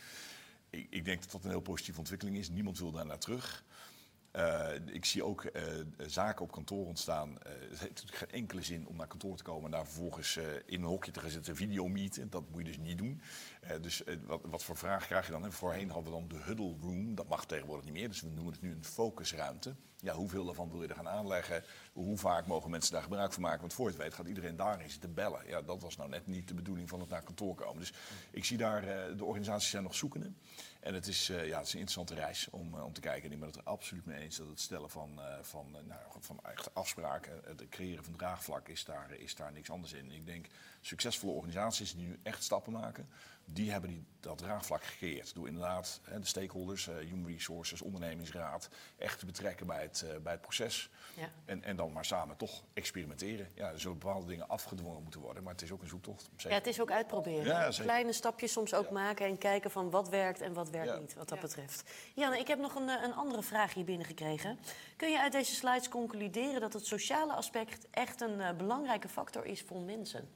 Ik, 0.70 0.88
ik 0.90 1.06
denk 1.06 1.22
dat 1.22 1.32
dat 1.32 1.44
een 1.44 1.50
heel 1.50 1.60
positieve 1.60 2.00
ontwikkeling 2.00 2.38
is. 2.38 2.50
Niemand 2.50 2.80
wil 2.80 2.92
daar 2.92 3.06
naar 3.06 3.20
terug. 3.20 3.64
Uh, 4.38 4.70
ik 4.86 5.06
zie 5.06 5.24
ook 5.24 5.44
uh, 5.44 5.62
zaken 5.98 6.46
op 6.46 6.52
kantoor 6.52 6.86
ontstaan. 6.86 7.30
Uh, 7.30 7.70
het 7.70 7.80
heeft 7.80 8.16
geen 8.16 8.30
enkele 8.30 8.62
zin 8.62 8.88
om 8.88 8.96
naar 8.96 9.08
kantoor 9.08 9.38
te 9.38 9.44
komen 9.44 9.66
en 9.66 9.72
daar 9.72 9.86
vervolgens 9.86 10.38
in 10.66 10.82
een 10.82 10.88
hokje 10.88 11.12
te 11.12 11.20
gaan 11.20 11.30
zitten 11.30 11.56
videomeeten. 11.56 12.30
Dat 12.30 12.50
moet 12.50 12.60
je 12.60 12.68
dus 12.68 12.78
niet 12.78 12.98
doen. 12.98 13.22
dus 13.82 14.04
wat, 14.26 14.42
wat, 14.44 14.64
voor 14.64 14.78
vraag 14.78 15.06
krijg 15.06 15.26
je 15.26 15.32
dan? 15.32 15.46
En 15.46 15.52
voorheen 15.52 15.90
hadden 15.90 16.14
we 16.14 16.20
dan 16.20 16.28
de 16.28 16.44
huddle 16.44 16.76
room. 16.82 17.16
Dat 17.16 17.28
mag 17.28 17.46
tegenwoordig 17.46 17.86
niet 17.86 17.94
meer. 17.94 18.08
Dus 18.08 18.22
we 18.22 18.28
noemen 18.28 18.54
het 18.54 18.62
nu 18.62 18.72
een 18.72 18.84
focusruimte. 18.84 19.76
Ja, 20.00 20.14
hoeveel 20.14 20.46
daarvan 20.46 20.70
wil 20.70 20.82
je 20.82 20.88
er 20.88 20.96
gaan 20.96 21.10
aanleggen? 21.10 21.64
Hoe 21.94 22.18
vaak 22.18 22.46
mogen 22.46 22.72
mensen 22.72 22.94
daar 22.94 23.02
gebruik 23.02 23.34
van 23.34 23.42
maken? 23.42 23.60
Want 23.60 23.74
voor 23.74 23.86
je 23.86 23.92
het 23.92 24.02
weet 24.02 24.14
gaat 24.14 24.28
iedereen 24.28 24.56
daarin 24.56 24.90
zitten 24.90 25.14
bellen. 25.14 25.48
Ja, 25.48 25.62
dat 25.62 25.82
was 25.82 25.98
nou 25.98 26.10
net 26.10 26.28
niet 26.28 26.48
de 26.48 26.54
bedoeling 26.54 26.90
van 26.90 27.00
het 27.00 27.10
naar 27.10 27.24
kantoor 27.24 27.56
komen. 27.56 27.80
Dus 27.80 27.94
ik 28.32 28.46
zie 28.46 28.58
daar, 28.58 28.82
de 29.18 29.26
organisaties 29.26 29.70
zijn 29.70 29.84
nog 29.84 29.96
zoekende. 29.96 30.32
En 30.80 30.94
het 30.94 31.08
is, 31.08 31.30
uh, 31.30 31.48
ja, 31.48 31.58
het 31.58 31.68
is 31.68 31.74
een 31.74 31.80
interessante 31.80 32.14
reis 32.14 32.50
om, 32.50 32.74
uh, 32.76 32.86
om 32.86 32.94
te 32.94 33.00
kijken. 33.00 33.24
En 33.24 33.32
ik 33.32 33.40
ben 33.40 33.48
het 33.48 33.58
er 33.58 33.64
absoluut 33.64 34.06
mee 34.06 34.20
eens 34.20 34.38
dat 34.38 34.48
het 34.48 34.60
stellen 34.60 34.90
van, 34.90 35.20
van, 35.42 35.72
nou, 35.72 36.02
van 36.20 36.40
echte 36.44 36.70
afspraken, 36.74 37.42
het 37.46 37.70
creëren 37.70 38.04
van 38.04 38.16
draagvlak, 38.16 38.68
is 38.68 38.86
daar, 38.86 39.12
is 39.12 39.36
daar 39.36 39.52
niks 39.52 39.70
anders 39.70 39.94
in. 39.94 40.12
Ik 40.12 40.26
denk 40.26 40.46
succesvolle 40.82 41.34
organisaties 41.34 41.96
die 41.96 42.08
nu 42.08 42.20
echt 42.24 42.44
stappen 42.44 42.74
maken, 42.74 43.10
die 43.52 43.72
hebben 43.72 43.90
die, 43.90 44.06
dat 44.20 44.38
draagvlak 44.38 44.84
gecreëerd. 44.84 45.36
Door 45.36 45.48
inderdaad 45.48 46.00
hè, 46.04 46.20
de 46.20 46.26
stakeholders, 46.26 46.86
human 46.86 47.32
resources, 47.32 47.82
ondernemingsraad, 47.82 48.70
echt 48.98 49.20
te 49.20 49.26
betrekken 49.26 49.68
bij 49.68 49.82
het, 49.82 50.06
bij 50.24 50.32
het 50.32 50.42
proces. 50.42 50.90
Ja. 51.16 51.30
En, 51.46 51.64
en 51.64 51.76
dan 51.76 51.92
maar 51.92 52.06
samen 52.06 52.38
toch 52.38 52.64
experimenteren. 52.74 53.48
Ja, 53.56 53.72
er 53.72 53.80
zullen 53.80 53.98
bepaalde 54.00 54.26
dingen 54.28 54.48
afgedwongen 54.50 55.04
moeten 55.04 55.20
worden, 55.22 55.44
maar 55.44 55.54
het 55.54 55.62
is 55.62 55.72
ook 55.72 55.82
een 55.82 55.88
zoektocht. 55.88 56.22
Zeker. 56.36 56.50
Ja, 56.50 56.56
het 56.58 56.68
is 56.68 56.82
ook 56.82 56.92
uitproberen. 56.92 57.46
Ja, 57.46 57.72
zeker. 57.72 57.84
Kleine 57.84 58.14
stapjes 58.14 58.52
soms 58.52 58.74
ook 58.74 58.86
Ja. 58.86 58.92
maken 58.92 59.26
en 59.26 59.38
kijken 59.38 59.72
van 59.72 59.90
wat 59.90 60.10
werkt 60.10 60.42
en 60.42 60.54
wat 60.54 60.70
werkt 60.70 60.90
Ja. 60.94 60.98
niet, 61.00 61.14
wat 61.14 61.30
dat 61.30 61.38
Ja. 61.38 61.44
betreft. 61.44 61.84
Janne, 62.16 62.40
ik 62.40 62.48
heb 62.48 62.60
nog 62.60 62.76
een, 62.76 62.90
eh, 62.90 63.04
een 63.04 63.14
andere 63.14 63.44
vraag 63.44 63.74
hier 63.74 63.86
binnengekregen. 63.86 64.60
Kun 64.98 65.10
je 65.12 65.20
uit 65.20 65.32
deze 65.32 65.56
slides 65.56 65.90
concluderen 65.90 66.62
dat 66.62 66.74
het 66.74 66.86
sociale 66.86 67.34
aspect 67.34 67.88
echt 67.92 68.22
een 68.22 68.42
eh, 68.42 68.56
belangrijke 68.56 69.08
factor 69.10 69.46
is 69.46 69.62
voor 69.62 69.82
mensen? 69.82 70.30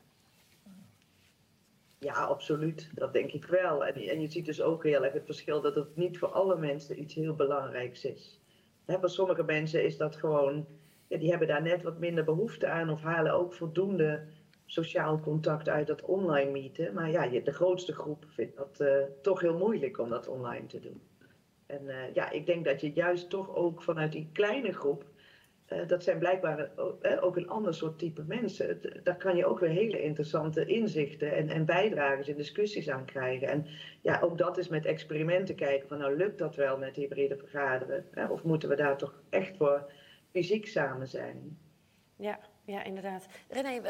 Ja, 2.05 2.13
absoluut. 2.13 2.89
Dat 2.93 3.13
denk 3.13 3.31
ik 3.31 3.45
wel. 3.45 3.85
En, 3.85 3.93
en 3.93 4.21
je 4.21 4.31
ziet 4.31 4.45
dus 4.45 4.61
ook 4.61 4.83
heel 4.83 5.03
erg 5.03 5.13
het 5.13 5.25
verschil 5.25 5.61
dat 5.61 5.75
het 5.75 5.95
niet 5.95 6.17
voor 6.17 6.27
alle 6.27 6.57
mensen 6.57 6.99
iets 7.01 7.13
heel 7.13 7.35
belangrijks 7.35 8.05
is. 8.05 8.39
Hè, 8.85 8.99
voor 8.99 9.09
sommige 9.09 9.43
mensen 9.43 9.83
is 9.83 9.97
dat 9.97 10.15
gewoon, 10.15 10.67
die 11.07 11.29
hebben 11.29 11.47
daar 11.47 11.61
net 11.61 11.83
wat 11.83 11.99
minder 11.99 12.23
behoefte 12.23 12.67
aan 12.67 12.89
of 12.89 13.01
halen 13.01 13.33
ook 13.33 13.53
voldoende 13.53 14.23
sociaal 14.65 15.19
contact 15.19 15.69
uit 15.69 15.87
dat 15.87 16.01
online 16.01 16.51
meeten. 16.51 16.93
Maar 16.93 17.09
ja, 17.09 17.27
de 17.27 17.53
grootste 17.53 17.93
groep 17.93 18.25
vindt 18.27 18.57
dat 18.57 18.79
uh, 18.81 19.03
toch 19.21 19.39
heel 19.39 19.57
moeilijk 19.57 19.99
om 19.99 20.09
dat 20.09 20.27
online 20.27 20.65
te 20.65 20.79
doen. 20.79 21.01
En 21.65 21.83
uh, 21.83 22.13
ja, 22.13 22.29
ik 22.29 22.45
denk 22.45 22.65
dat 22.65 22.81
je 22.81 22.91
juist 22.93 23.29
toch 23.29 23.55
ook 23.55 23.81
vanuit 23.81 24.11
die 24.11 24.29
kleine 24.33 24.71
groep 24.73 25.05
uh, 25.73 25.87
dat 25.87 26.03
zijn 26.03 26.19
blijkbaar 26.19 26.69
uh, 27.01 27.23
ook 27.23 27.37
een 27.37 27.49
ander 27.49 27.73
soort 27.73 27.99
type 27.99 28.23
mensen. 28.27 28.81
Daar 29.03 29.17
kan 29.17 29.35
je 29.35 29.45
ook 29.45 29.59
weer 29.59 29.69
hele 29.69 30.01
interessante 30.01 30.65
inzichten 30.65 31.35
en, 31.35 31.49
en 31.49 31.65
bijdragers 31.65 32.27
en 32.27 32.35
discussies 32.35 32.89
aan 32.89 33.05
krijgen. 33.05 33.47
En 33.47 33.65
ja, 34.01 34.19
ook 34.21 34.37
dat 34.37 34.57
is 34.57 34.67
met 34.67 34.85
experimenten 34.85 35.55
kijken 35.55 35.87
van 35.87 35.97
nou 35.97 36.17
lukt 36.17 36.37
dat 36.37 36.55
wel 36.55 36.77
met 36.77 36.95
hybride 36.95 37.37
vergaderen? 37.37 38.29
Of 38.29 38.43
moeten 38.43 38.69
we 38.69 38.75
daar 38.75 38.97
toch 38.97 39.21
echt 39.29 39.57
voor 39.57 39.91
fysiek 40.31 40.67
samen 40.67 41.07
zijn? 41.07 41.57
Ja, 42.15 42.39
ja, 42.63 42.83
inderdaad. 42.83 43.25
René, 43.49 43.81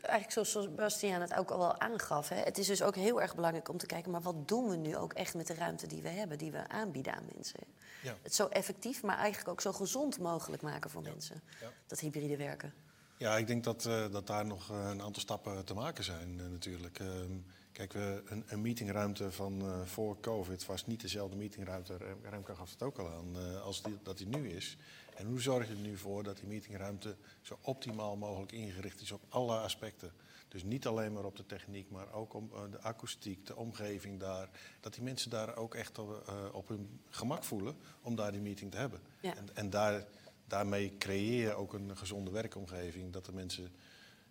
eigenlijk 0.00 0.48
zoals 0.48 0.74
Bastiaan 0.74 1.20
het 1.20 1.34
ook 1.34 1.50
al 1.50 1.58
wel 1.58 1.80
aangaf... 1.80 2.28
Hè, 2.28 2.36
het 2.36 2.58
is 2.58 2.66
dus 2.66 2.82
ook 2.82 2.94
heel 2.94 3.20
erg 3.20 3.34
belangrijk 3.34 3.68
om 3.68 3.78
te 3.78 3.86
kijken... 3.86 4.10
maar 4.10 4.20
wat 4.20 4.48
doen 4.48 4.68
we 4.68 4.76
nu 4.76 4.96
ook 4.96 5.12
echt 5.12 5.34
met 5.34 5.46
de 5.46 5.54
ruimte 5.54 5.86
die 5.86 6.02
we 6.02 6.08
hebben... 6.08 6.38
die 6.38 6.52
we 6.52 6.68
aanbieden 6.68 7.14
aan 7.14 7.24
mensen? 7.34 7.60
Ja. 8.02 8.16
Het 8.22 8.34
zo 8.34 8.46
effectief, 8.46 9.02
maar 9.02 9.16
eigenlijk 9.16 9.48
ook 9.48 9.60
zo 9.60 9.72
gezond 9.72 10.18
mogelijk 10.18 10.62
maken 10.62 10.90
voor 10.90 11.02
ja. 11.02 11.10
mensen. 11.10 11.42
Ja. 11.60 11.72
Dat 11.86 12.00
hybride 12.00 12.36
werken. 12.36 12.74
Ja, 13.16 13.36
ik 13.36 13.46
denk 13.46 13.64
dat, 13.64 13.84
uh, 13.84 14.10
dat 14.10 14.26
daar 14.26 14.46
nog 14.46 14.70
uh, 14.70 14.88
een 14.90 15.02
aantal 15.02 15.22
stappen 15.22 15.64
te 15.64 15.74
maken 15.74 16.04
zijn 16.04 16.38
uh, 16.38 16.46
natuurlijk. 16.46 16.98
Ehm, 16.98 17.38
kijk, 17.72 17.92
we, 17.92 18.22
een, 18.26 18.44
een 18.46 18.60
meetingruimte 18.60 19.32
van 19.32 19.62
voor 19.84 20.20
COVID 20.20 20.66
was 20.66 20.86
niet 20.86 21.00
dezelfde 21.00 21.36
meetingruimte... 21.36 21.96
Remke 22.22 22.54
gaf 22.54 22.70
het 22.70 22.82
ook 22.82 22.98
al 22.98 23.08
aan, 23.08 23.60
als 23.62 23.82
die, 23.82 23.98
dat 24.02 24.18
die 24.18 24.26
nu 24.26 24.48
is... 24.48 24.76
En 25.14 25.26
hoe 25.26 25.40
zorg 25.40 25.68
je 25.68 25.74
er 25.74 25.80
nu 25.80 25.96
voor 25.96 26.22
dat 26.22 26.36
die 26.36 26.46
meetingruimte 26.46 27.16
zo 27.40 27.58
optimaal 27.60 28.16
mogelijk 28.16 28.52
ingericht 28.52 29.00
is 29.00 29.12
op 29.12 29.22
alle 29.28 29.56
aspecten? 29.56 30.12
Dus 30.48 30.62
niet 30.62 30.86
alleen 30.86 31.12
maar 31.12 31.24
op 31.24 31.36
de 31.36 31.46
techniek, 31.46 31.90
maar 31.90 32.12
ook 32.12 32.34
op 32.34 32.68
de 32.70 32.80
akoestiek, 32.80 33.46
de 33.46 33.56
omgeving 33.56 34.20
daar. 34.20 34.48
Dat 34.80 34.94
die 34.94 35.02
mensen 35.02 35.30
daar 35.30 35.56
ook 35.56 35.74
echt 35.74 35.98
op, 35.98 36.24
uh, 36.28 36.54
op 36.54 36.68
hun 36.68 37.00
gemak 37.10 37.44
voelen 37.44 37.76
om 38.02 38.14
daar 38.14 38.32
die 38.32 38.40
meeting 38.40 38.70
te 38.70 38.76
hebben. 38.76 39.00
Ja. 39.20 39.36
En, 39.36 39.48
en 39.54 39.70
daar, 39.70 40.06
daarmee 40.46 40.96
creëer 40.98 41.40
je 41.40 41.54
ook 41.54 41.72
een 41.72 41.96
gezonde 41.96 42.30
werkomgeving. 42.30 43.12
Dat 43.12 43.24
de 43.24 43.32
mensen 43.32 43.72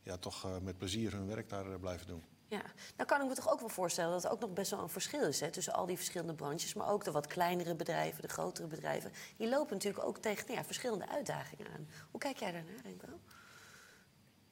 ja, 0.04 0.18
toch 0.18 0.46
uh, 0.46 0.58
met 0.58 0.78
plezier 0.78 1.12
hun 1.12 1.28
werk 1.28 1.50
daar 1.50 1.68
uh, 1.68 1.76
blijven 1.80 2.08
doen. 2.08 2.24
Ja, 2.52 2.62
nou 2.96 3.10
kan 3.10 3.22
ik 3.22 3.28
me 3.28 3.34
toch 3.34 3.52
ook 3.52 3.60
wel 3.60 3.70
voorstellen 3.70 4.12
dat 4.12 4.24
er 4.24 4.32
ook 4.32 4.40
nog 4.40 4.54
best 4.54 4.72
wel 4.72 4.80
een 4.80 4.90
verschil 4.90 5.28
is 5.28 5.40
hè, 5.40 5.50
tussen 5.50 5.74
al 5.74 5.86
die 5.86 5.96
verschillende 5.96 6.34
branches, 6.34 6.74
maar 6.74 6.90
ook 6.90 7.04
de 7.04 7.12
wat 7.12 7.28
kleinere 7.28 7.76
bedrijven, 7.76 8.22
de 8.22 8.28
grotere 8.28 8.68
bedrijven. 8.68 9.12
Die 9.38 9.50
lopen 9.50 9.74
natuurlijk 9.74 10.06
ook 10.06 10.18
tegen 10.18 10.46
nou 10.46 10.58
ja, 10.58 10.66
verschillende 10.66 11.10
uitdagingen 11.10 11.68
aan. 11.74 11.90
Hoe 12.12 12.20
kijk 12.20 12.38
jij 12.38 12.52
daarnaar, 12.52 12.82
Renko? 12.84 13.20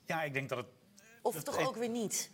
Ja, 0.06 0.24
ik 0.24 0.34
denk 0.34 0.50
dat 0.50 0.58
het. 0.58 0.68
Of 1.22 1.36
dat 1.36 1.46
toch 1.46 1.68
ook 1.68 1.76
weer 1.76 1.90
niet? 1.90 2.30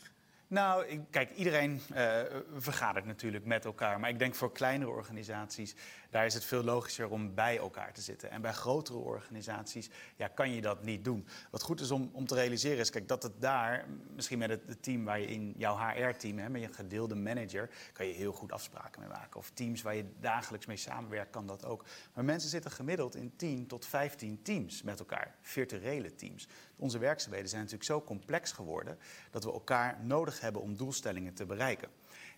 Nou, 0.48 0.86
ik, 0.86 1.02
kijk, 1.10 1.32
iedereen 1.32 1.82
uh, 1.92 2.22
vergadert 2.56 3.06
natuurlijk 3.06 3.46
met 3.46 3.66
elkaar. 3.66 4.00
Maar 4.00 4.10
ik 4.10 4.20
denk 4.20 4.36
voor 4.36 4.52
kleinere 4.52 4.92
organisaties, 4.92 5.76
daar 6.16 6.26
is 6.26 6.34
het 6.34 6.46
veel 6.46 6.64
logischer 6.64 7.10
om 7.10 7.34
bij 7.34 7.58
elkaar 7.58 7.94
te 7.94 8.02
zitten. 8.02 8.32
En 8.32 8.42
bij 8.42 8.52
grotere 8.52 8.98
organisaties 8.98 9.90
ja, 10.16 10.28
kan 10.28 10.52
je 10.52 10.62
dat 10.62 10.84
niet 10.84 11.04
doen. 11.04 11.28
Wat 11.52 11.62
goed 11.62 11.82
is 11.82 11.92
om, 11.92 12.10
om 12.14 12.26
te 12.26 12.36
realiseren 12.36 12.78
is, 12.78 12.90
kijk, 12.90 13.08
dat 13.08 13.24
het 13.24 13.42
daar, 13.42 13.86
misschien 14.14 14.38
met 14.38 14.50
het, 14.50 14.62
het 14.68 14.84
team 14.84 15.06
waar 15.06 15.20
je 15.20 15.28
in 15.28 15.54
jouw 15.58 15.78
HR-team, 15.78 16.52
met 16.52 16.62
je 16.62 16.74
gedeelde 16.74 17.16
manager, 17.16 17.70
kan 17.94 18.06
je 18.08 18.14
heel 18.14 18.32
goed 18.32 18.52
afspraken 18.52 19.02
mee 19.02 19.10
maken. 19.10 19.40
Of 19.40 19.50
teams 19.50 19.82
waar 19.82 19.96
je 19.96 20.06
dagelijks 20.20 20.66
mee 20.66 20.78
samenwerkt, 20.78 21.32
kan 21.32 21.48
dat 21.48 21.66
ook. 21.66 21.86
Maar 22.14 22.26
mensen 22.26 22.50
zitten 22.50 22.72
gemiddeld 22.72 23.16
in 23.16 23.34
10 23.36 23.68
tot 23.68 23.86
15 23.86 24.42
teams 24.42 24.82
met 24.82 25.00
elkaar, 25.00 25.36
virtuele 25.42 26.16
teams. 26.16 26.48
Onze 26.76 26.98
werkzaamheden 26.98 27.50
zijn 27.50 27.62
natuurlijk 27.62 27.90
zo 27.90 28.02
complex 28.02 28.52
geworden 28.52 28.98
dat 29.32 29.44
we 29.44 29.52
elkaar 29.52 30.00
nodig 30.04 30.40
hebben 30.40 30.62
om 30.62 30.78
doelstellingen 30.78 31.34
te 31.34 31.46
bereiken. 31.46 31.90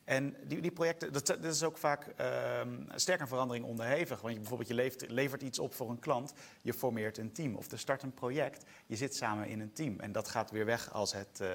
En 0.07 0.35
die, 0.43 0.61
die 0.61 0.71
projecten, 0.71 1.13
dat, 1.13 1.43
is 1.43 1.63
ook 1.63 1.77
vaak 1.77 2.07
uh, 2.21 2.61
sterk 2.95 3.21
aan 3.21 3.27
verandering 3.27 3.65
onderhevig. 3.65 4.21
Want 4.21 4.33
je, 4.33 4.39
bijvoorbeeld 4.39 4.69
je 4.69 5.13
levert, 5.13 5.41
iets 5.41 5.59
op 5.59 5.73
voor 5.73 5.89
een 5.89 5.99
klant, 5.99 6.33
je 6.61 6.73
formeert 6.73 7.17
een 7.17 7.31
team. 7.31 7.55
Of 7.55 7.71
er 7.71 7.79
start 7.79 8.03
een 8.03 8.13
project, 8.13 8.65
je 8.85 8.95
zit 8.95 9.15
samen 9.15 9.47
in 9.47 9.59
een 9.59 9.73
team. 9.73 9.99
En 9.99 10.11
dat 10.11 10.27
gaat 10.27 10.51
weer 10.51 10.65
weg 10.65 10.91
als 10.91 11.13
het, 11.13 11.39
uh, 11.41 11.49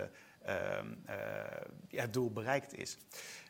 uh, 0.47 1.21
het 1.89 2.13
doel 2.13 2.31
bereikt 2.31 2.75
is. 2.75 2.99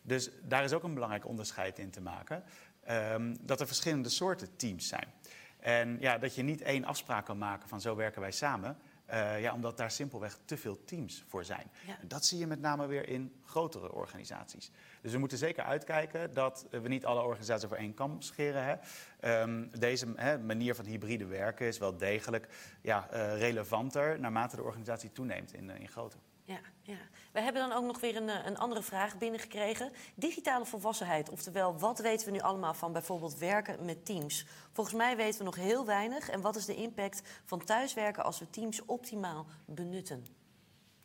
Dus 0.03 0.31
daar 0.43 0.65
is 0.65 0.73
ook 0.73 0.83
een 0.83 0.95
belangrijk 0.95 1.27
onderscheid 1.27 1.79
in 1.79 1.91
te 1.91 2.01
maken. 2.01 2.45
Ehm, 2.85 3.37
dat 3.41 3.61
er 3.61 3.67
verschillende 3.67 4.09
soorten 4.09 4.57
teams 4.57 4.89
zijn. 4.89 5.13
En 5.59 5.97
ja, 6.01 6.19
dat 6.19 6.35
je 6.35 6.43
niet 6.43 6.61
één 6.61 6.85
afspraak 6.85 7.25
kan 7.25 7.39
maken 7.39 7.69
van 7.69 7.81
zo 7.81 7.97
werken 7.97 8.21
wij 8.21 8.33
samen. 8.33 8.79
Uh, 9.13 9.41
ja, 9.41 9.55
omdat 9.55 9.77
daar 9.77 9.91
simpelweg 9.91 10.39
te 10.45 10.57
veel 10.57 10.85
teams 10.85 11.25
voor 11.29 11.45
zijn. 11.45 11.71
Ja. 11.87 12.01
En 12.01 12.09
dat 12.09 12.25
zie 12.25 12.39
je 12.39 12.47
met 12.47 12.61
name 12.61 12.87
weer 12.87 13.09
in 13.09 13.33
grotere 13.45 13.93
organisaties. 13.93 14.71
Dus 15.03 15.13
we 15.13 15.19
moeten 15.19 15.39
zeker 15.39 15.65
uitkijken 15.65 16.35
dat 16.35 16.67
we 16.71 16.89
niet 16.89 17.05
alle 17.05 17.23
organisaties 17.23 17.65
over 17.65 17.77
één 17.77 17.95
kam 17.95 18.21
scheren. 18.21 18.65
Hè. 18.65 19.43
Um, 19.43 19.71
deze 19.79 20.13
hè, 20.17 20.39
manier 20.39 20.75
van 20.75 20.85
hybride 20.85 21.27
werken 21.27 21.67
is 21.67 21.79
wel 21.79 21.97
degelijk 21.97 22.49
ja, 22.83 23.09
uh, 23.13 23.39
relevanter 23.39 24.21
naarmate 24.21 24.57
de 24.57 24.63
organisatie 24.63 25.13
toeneemt 25.13 25.53
in, 25.53 25.69
uh, 25.69 25.81
in 25.81 25.89
grootte. 25.89 26.17
Ja, 26.45 26.61
ja. 26.83 26.97
We 27.33 27.41
hebben 27.41 27.69
dan 27.69 27.79
ook 27.79 27.85
nog 27.85 28.01
weer 28.01 28.17
een, 28.17 28.47
een 28.47 28.59
andere 28.59 28.83
vraag 28.83 29.19
binnengekregen. 29.19 29.93
Digitale 30.15 30.65
volwassenheid, 30.65 31.31
oftewel 31.31 31.79
wat 31.79 31.99
weten 31.99 32.27
we 32.27 32.33
nu 32.33 32.41
allemaal 32.41 32.75
van 32.75 32.93
bijvoorbeeld 32.93 33.39
werken 33.39 33.85
met 33.85 34.05
teams? 34.05 34.47
Volgens 34.73 34.97
mij 34.97 35.17
weten 35.17 35.39
we 35.39 35.45
nog 35.45 35.57
heel 35.57 35.87
weinig. 35.87 36.29
En 36.29 36.41
wat 36.41 36.57
is 36.57 36.65
de 36.65 36.75
impact 36.75 37.23
van 37.45 37.65
thuiswerken 37.65 38.25
als 38.25 38.39
we 38.39 38.51
teams 38.51 38.85
optimaal 38.85 39.47
benutten? 39.65 40.42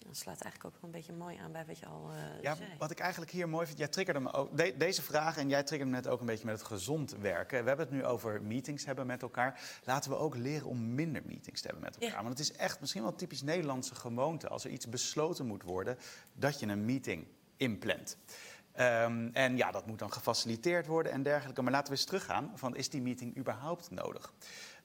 Dat 0.07 0.17
slaat 0.17 0.41
eigenlijk 0.41 0.65
ook 0.65 0.81
wel 0.81 0.91
een 0.91 0.95
beetje 0.97 1.13
mooi 1.13 1.37
aan 1.37 1.51
bij 1.51 1.65
wat 1.65 1.79
je 1.79 1.85
al 1.85 2.11
uh, 2.11 2.41
ja, 2.41 2.55
zei. 2.55 2.69
Wat 2.77 2.91
ik 2.91 2.99
eigenlijk 2.99 3.31
hier 3.31 3.49
mooi 3.49 3.65
vind, 3.65 3.77
jij 3.77 3.87
triggerde 3.87 4.19
me 4.19 4.33
ook, 4.33 4.57
de, 4.57 4.75
deze 4.77 5.01
vraag 5.01 5.37
en 5.37 5.49
jij 5.49 5.63
triggerde 5.63 5.91
me 5.91 5.97
net 5.97 6.07
ook 6.07 6.19
een 6.19 6.25
beetje 6.25 6.45
met 6.45 6.57
het 6.57 6.67
gezond 6.67 7.11
werken. 7.11 7.61
We 7.61 7.67
hebben 7.67 7.85
het 7.85 7.95
nu 7.95 8.05
over 8.05 8.41
meetings 8.41 8.85
hebben 8.85 9.07
met 9.07 9.21
elkaar. 9.21 9.59
Laten 9.83 10.11
we 10.11 10.17
ook 10.17 10.35
leren 10.35 10.67
om 10.67 10.95
minder 10.95 11.21
meetings 11.25 11.61
te 11.61 11.67
hebben 11.67 11.85
met 11.85 11.95
elkaar. 11.95 12.17
Ja. 12.17 12.23
Want 12.23 12.39
het 12.39 12.49
is 12.49 12.55
echt 12.55 12.79
misschien 12.79 13.01
wel 13.01 13.15
typisch 13.15 13.41
Nederlandse 13.41 13.95
gewoonte. 13.95 14.47
Als 14.47 14.63
er 14.63 14.71
iets 14.71 14.89
besloten 14.89 15.45
moet 15.45 15.63
worden, 15.63 15.97
dat 16.33 16.59
je 16.59 16.67
een 16.67 16.85
meeting 16.85 17.27
inplant. 17.57 18.17
Um, 18.79 19.29
en 19.33 19.57
ja, 19.57 19.71
dat 19.71 19.85
moet 19.85 19.99
dan 19.99 20.13
gefaciliteerd 20.13 20.87
worden 20.87 21.11
en 21.11 21.23
dergelijke. 21.23 21.61
Maar 21.61 21.71
laten 21.71 21.93
we 21.93 21.97
eens 21.97 22.07
teruggaan 22.07 22.51
van 22.55 22.75
is 22.75 22.89
die 22.89 23.01
meeting 23.01 23.37
überhaupt 23.37 23.91
nodig? 23.91 24.33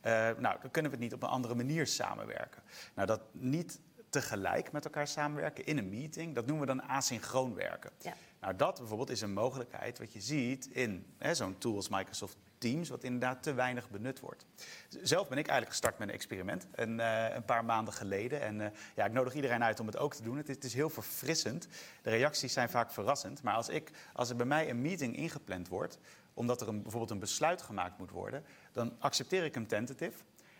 Uh, 0.06 0.12
nou, 0.12 0.60
dan 0.60 0.70
kunnen 0.70 0.90
we 0.90 0.96
het 0.96 1.04
niet 1.06 1.14
op 1.14 1.22
een 1.22 1.28
andere 1.28 1.54
manier 1.54 1.86
samenwerken. 1.86 2.62
Nou, 2.94 3.06
dat 3.06 3.20
niet 3.32 3.80
tegelijk 4.12 4.72
met 4.72 4.84
elkaar 4.84 5.06
samenwerken 5.06 5.66
in 5.66 5.78
een 5.78 5.88
meeting, 5.88 6.34
dat 6.34 6.46
noemen 6.46 6.66
we 6.66 6.74
dan 6.74 6.88
asynchroon 6.88 7.54
werken. 7.54 7.90
Ja. 7.98 8.14
Nou, 8.40 8.56
dat 8.56 8.78
bijvoorbeeld 8.78 9.10
is 9.10 9.20
een 9.20 9.32
mogelijkheid 9.32 9.98
wat 9.98 10.12
je 10.12 10.20
ziet 10.20 10.66
in 10.66 11.06
zo'n 11.32 11.58
tool 11.58 11.76
als 11.76 11.88
Microsoft 11.88 12.36
Teams, 12.58 12.88
wat 12.88 13.04
inderdaad 13.04 13.42
te 13.42 13.52
weinig 13.52 13.90
benut 13.90 14.20
wordt. 14.20 14.44
Zelf 14.88 15.28
ben 15.28 15.38
ik 15.38 15.46
eigenlijk 15.46 15.68
gestart 15.68 15.98
met 15.98 16.08
een 16.08 16.14
experiment 16.14 16.66
een, 16.72 16.98
uh, 16.98 17.34
een 17.34 17.44
paar 17.44 17.64
maanden 17.64 17.94
geleden. 17.94 18.40
En 18.40 18.60
uh, 18.60 18.66
ja, 18.94 19.04
ik 19.04 19.12
nodig 19.12 19.34
iedereen 19.34 19.64
uit 19.64 19.80
om 19.80 19.86
het 19.86 19.96
ook 19.96 20.14
te 20.14 20.22
doen. 20.22 20.36
Het 20.36 20.48
is, 20.48 20.54
het 20.54 20.64
is, 20.64 20.74
heel 20.74 20.90
verfrissend. 20.90 21.68
De 22.02 22.10
reacties 22.10 22.52
zijn 22.52 22.70
vaak 22.70 22.90
verrassend. 22.90 23.42
Maar 23.42 23.54
als, 23.54 23.68
ik, 23.68 23.90
als 24.12 24.30
er 24.30 24.36
bij 24.36 24.46
mij 24.46 24.70
een 24.70 24.80
meeting 24.80 25.16
ingepland 25.16 25.68
wordt, 25.68 25.98
omdat 26.34 26.60
er 26.60 26.68
een, 26.68 26.82
bijvoorbeeld 26.82 27.10
een 27.10 27.18
besluit 27.18 27.62
gemaakt 27.62 27.98
moet 27.98 28.10
worden, 28.10 28.44
dan 28.72 28.96
accepteer 28.98 29.44
ik 29.44 29.54
hem 29.54 29.66
tentative. 29.66 30.18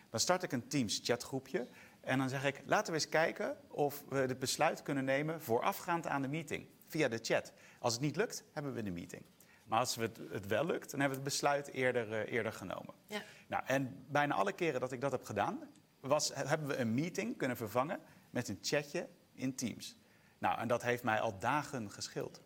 Dan 0.09 0.19
start 0.19 0.43
ik 0.43 0.51
een 0.51 0.67
Teams 0.67 0.99
chatgroepje. 1.03 1.67
En 2.03 2.17
dan 2.17 2.29
zeg 2.29 2.45
ik, 2.45 2.61
laten 2.65 2.93
we 2.93 2.99
eens 2.99 3.09
kijken 3.09 3.57
of 3.67 4.03
we 4.09 4.17
het 4.17 4.39
besluit 4.39 4.81
kunnen 4.81 5.05
nemen 5.05 5.41
voorafgaand 5.41 6.07
aan 6.07 6.21
de 6.21 6.27
meeting. 6.27 6.67
Via 6.87 7.07
de 7.07 7.19
chat. 7.21 7.53
Als 7.79 7.93
het 7.93 8.01
niet 8.01 8.15
lukt, 8.15 8.43
hebben 8.53 8.73
we 8.73 8.83
de 8.83 8.91
meeting. 8.91 9.23
Maar 9.65 9.79
als 9.79 9.95
het, 9.95 10.19
het 10.31 10.47
wel 10.47 10.65
lukt, 10.65 10.91
dan 10.91 10.99
hebben 10.99 11.17
we 11.19 11.23
het 11.23 11.33
besluit 11.33 11.67
eerder, 11.67 12.09
uh, 12.09 12.33
eerder 12.33 12.53
genomen. 12.53 12.93
Ja. 13.07 13.21
Nou, 13.47 13.63
en 13.65 14.05
bijna 14.09 14.33
alle 14.33 14.53
keren 14.53 14.79
dat 14.79 14.91
ik 14.91 15.01
dat 15.01 15.11
heb 15.11 15.23
gedaan, 15.23 15.59
was, 15.99 16.31
hebben 16.33 16.67
we 16.67 16.77
een 16.77 16.93
meeting 16.93 17.37
kunnen 17.37 17.57
vervangen 17.57 17.99
met 18.29 18.47
een 18.47 18.57
chatje 18.61 19.09
in 19.33 19.55
Teams. 19.55 19.95
Nou, 20.37 20.59
en 20.59 20.67
dat 20.67 20.81
heeft 20.81 21.03
mij 21.03 21.19
al 21.19 21.39
dagen 21.39 21.91
geschild. 21.91 22.41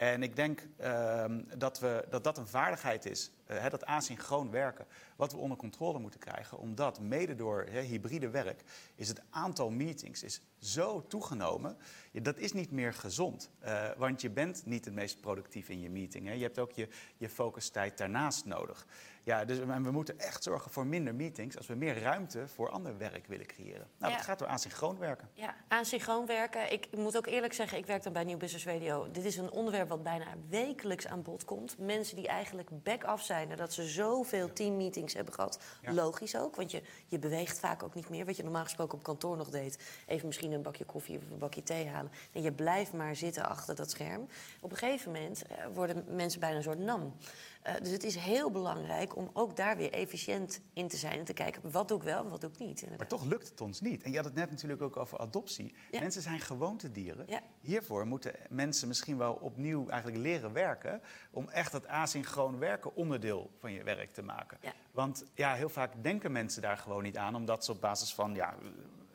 En 0.00 0.22
ik 0.22 0.36
denk 0.36 0.66
uh, 0.80 1.24
dat, 1.56 1.78
we, 1.78 2.06
dat 2.10 2.24
dat 2.24 2.38
een 2.38 2.46
vaardigheid 2.46 3.06
is 3.06 3.30
hè, 3.58 3.70
dat 3.70 3.84
asynchroon 3.84 4.50
werken, 4.50 4.86
wat 5.16 5.32
we 5.32 5.38
onder 5.38 5.56
controle 5.56 5.98
moeten 5.98 6.20
krijgen. 6.20 6.58
Omdat 6.58 7.00
mede 7.00 7.34
door 7.34 7.62
hybride 7.62 8.30
werk 8.30 8.62
is 8.94 9.08
het 9.08 9.22
aantal 9.30 9.70
meetings 9.70 10.22
is 10.22 10.40
zo 10.58 11.06
toegenomen. 11.06 11.76
Dat 12.12 12.38
is 12.38 12.52
niet 12.52 12.70
meer 12.70 12.94
gezond. 12.94 13.50
Eh, 13.58 13.88
want 13.96 14.20
je 14.20 14.30
bent 14.30 14.66
niet 14.66 14.84
het 14.84 14.94
meest 14.94 15.20
productief 15.20 15.68
in 15.68 15.80
je 15.80 15.90
meeting. 15.90 16.26
Hè. 16.26 16.32
Je 16.32 16.42
hebt 16.42 16.58
ook 16.58 16.72
je, 16.72 16.88
je 17.16 17.28
focustijd 17.28 17.98
daarnaast 17.98 18.44
nodig. 18.44 18.86
Ja, 19.30 19.44
dus 19.44 19.58
en 19.58 19.82
we 19.82 19.90
moeten 19.90 20.18
echt 20.18 20.42
zorgen 20.42 20.70
voor 20.70 20.86
minder 20.86 21.14
meetings 21.14 21.56
als 21.56 21.66
we 21.66 21.74
meer 21.74 22.00
ruimte 22.00 22.48
voor 22.48 22.70
ander 22.70 22.98
werk 22.98 23.26
willen 23.26 23.46
creëren. 23.46 23.86
Nou, 23.98 24.10
Ja. 24.12 24.18
dat 24.18 24.26
gaat 24.26 24.38
door 24.38 24.48
asynchroon 24.48 24.98
werken. 24.98 25.28
Ja, 25.32 25.54
asynchroon 25.68 26.26
werken. 26.26 26.72
Ik 26.72 26.88
moet 26.96 27.16
ook 27.16 27.26
eerlijk 27.26 27.52
zeggen, 27.52 27.78
ik 27.78 27.86
werk 27.86 28.02
dan 28.02 28.12
bij 28.12 28.24
Nieuw 28.24 28.36
Business 28.36 28.66
Radio. 28.66 29.10
Dit 29.10 29.24
is 29.24 29.36
een 29.36 29.50
onderwerp 29.50 29.88
wat 29.88 30.02
bijna 30.02 30.24
wekelijks 30.48 31.06
aan 31.06 31.22
bod 31.22 31.44
komt. 31.44 31.78
Mensen 31.78 32.16
die 32.16 32.28
eigenlijk 32.28 32.68
back-af 32.82 33.22
zijn 33.22 33.48
nadat 33.48 33.72
ze 33.72 33.82
zoveel 33.84 34.52
teammeetings 34.52 35.14
hebben 35.14 35.34
gehad. 35.34 35.60
Ja. 35.82 35.92
Logisch 35.92 36.36
ook, 36.36 36.56
want 36.56 36.70
je, 36.70 36.82
je 37.06 37.18
beweegt 37.18 37.58
vaak 37.58 37.82
ook 37.82 37.94
niet 37.94 38.08
meer. 38.08 38.26
Wat 38.26 38.36
je 38.36 38.42
normaal 38.42 38.64
gesproken 38.64 38.98
op 38.98 39.04
kantoor 39.04 39.36
nog 39.36 39.50
deed. 39.50 39.78
Even 40.06 40.26
misschien 40.26 40.52
een 40.52 40.62
bakje 40.62 40.84
koffie 40.84 41.16
of 41.18 41.22
een 41.30 41.38
bakje 41.38 41.62
thee 41.62 41.88
halen. 41.88 42.12
En 42.32 42.42
je 42.42 42.52
blijft 42.52 42.92
maar 42.92 43.16
zitten 43.16 43.48
achter 43.48 43.74
dat 43.74 43.90
scherm. 43.90 44.28
Op 44.60 44.70
een 44.70 44.76
gegeven 44.76 45.12
moment 45.12 45.42
eh, 45.42 45.66
worden 45.74 46.04
mensen 46.08 46.40
bijna 46.40 46.56
een 46.56 46.62
soort 46.62 46.78
nam. 46.78 47.14
Eh, 47.62 47.74
dus 47.82 47.90
het 47.90 48.04
is 48.04 48.16
heel 48.16 48.50
belangrijk 48.50 49.16
om 49.16 49.30
ook 49.32 49.56
daar 49.56 49.76
weer 49.76 49.92
efficiënt 49.92 50.60
in 50.72 50.88
te 50.88 50.96
zijn. 50.96 51.18
En 51.18 51.24
te 51.24 51.32
kijken, 51.32 51.70
wat 51.70 51.88
doe 51.88 51.96
ik 51.96 52.02
wel 52.02 52.24
en 52.24 52.30
wat 52.30 52.40
doe 52.40 52.50
ik 52.50 52.58
niet. 52.58 52.86
Maar 52.96 53.06
toch 53.06 53.24
lukt 53.24 53.48
het 53.48 53.60
ons 53.60 53.80
niet. 53.80 54.02
En 54.02 54.10
je 54.10 54.16
had 54.16 54.24
het 54.24 54.34
net 54.34 54.50
natuurlijk 54.50 54.82
ook 54.82 54.96
over 54.96 55.18
adoptie. 55.18 55.74
Ja. 55.90 56.00
Mensen 56.00 56.22
zijn 56.22 56.40
gewoontedieren. 56.40 57.24
Ja. 57.28 57.40
Hiervoor 57.60 58.06
moeten 58.06 58.34
mensen 58.48 58.88
misschien 58.88 59.18
wel 59.18 59.34
opnieuw 59.34 59.88
eigenlijk 59.88 60.22
leren 60.22 60.52
werken... 60.52 61.02
om 61.30 61.48
echt 61.48 61.72
dat 61.72 61.86
asynchroon 61.86 62.58
werken 62.58 62.94
onderdeel 62.94 63.50
van 63.58 63.72
je 63.72 63.82
werk 63.82 64.10
te 64.10 64.22
maken. 64.22 64.58
Ja. 64.60 64.72
Want 64.92 65.24
ja, 65.34 65.54
heel 65.54 65.68
vaak 65.68 66.02
denken 66.02 66.32
mensen 66.32 66.62
daar 66.62 66.76
gewoon 66.76 67.02
niet 67.02 67.16
aan... 67.16 67.34
omdat 67.34 67.64
ze 67.64 67.72
op 67.72 67.80
basis 67.80 68.14
van 68.14 68.34
ja, 68.34 68.54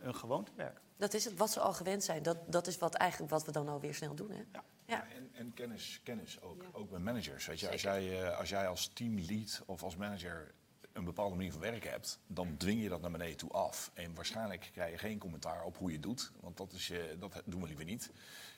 een 0.01 0.15
gewoonte 0.15 0.51
werken. 0.55 0.81
Dat 0.97 1.13
is 1.13 1.25
het, 1.25 1.38
wat 1.38 1.51
ze 1.51 1.60
al 1.60 1.73
gewend 1.73 2.03
zijn. 2.03 2.23
Dat, 2.23 2.38
dat 2.47 2.67
is 2.67 2.77
wat, 2.77 2.93
eigenlijk 2.93 3.31
wat 3.31 3.45
we 3.45 3.51
dan 3.51 3.67
alweer 3.67 3.93
snel 3.93 4.15
doen. 4.15 4.31
Hè? 4.31 4.43
Ja. 4.51 4.63
Ja. 4.86 5.08
En, 5.15 5.30
en 5.34 5.54
kennis, 5.54 6.00
kennis 6.04 6.41
ook, 6.41 6.63
ook 6.71 6.89
bij 6.89 7.00
managers. 7.00 7.45
Weet 7.45 7.60
je, 7.60 7.71
als, 7.71 7.82
jij, 7.82 8.21
eh, 8.21 8.38
als 8.38 8.50
jij 8.50 8.67
als 8.67 8.88
teamlead 8.88 9.63
of 9.65 9.84
als 9.84 9.95
manager 9.95 10.54
een 10.93 11.04
bepaalde 11.04 11.36
manier 11.36 11.52
van 11.52 11.62
werken 11.62 11.89
hebt, 11.89 12.19
dan 12.28 12.58
dwing 12.58 12.82
je 12.82 12.89
dat 12.89 13.02
naar 13.02 13.12
beneden 13.12 13.38
toe 13.38 13.52
af. 13.52 13.91
En 13.93 14.15
waarschijnlijk 14.15 14.69
krijg 14.74 14.91
je 14.91 14.98
geen 14.98 15.19
commentaar 15.19 15.63
op 15.63 15.78
hoe 15.78 15.88
je 15.88 15.93
het 15.93 16.04
doet, 16.04 16.32
want 16.39 16.58
dat, 16.58 16.74
is, 16.74 16.89
eh, 16.89 17.00
dat 17.19 17.41
doen 17.45 17.62
we 17.62 17.67
liever 17.67 17.86
niet. 17.86 18.12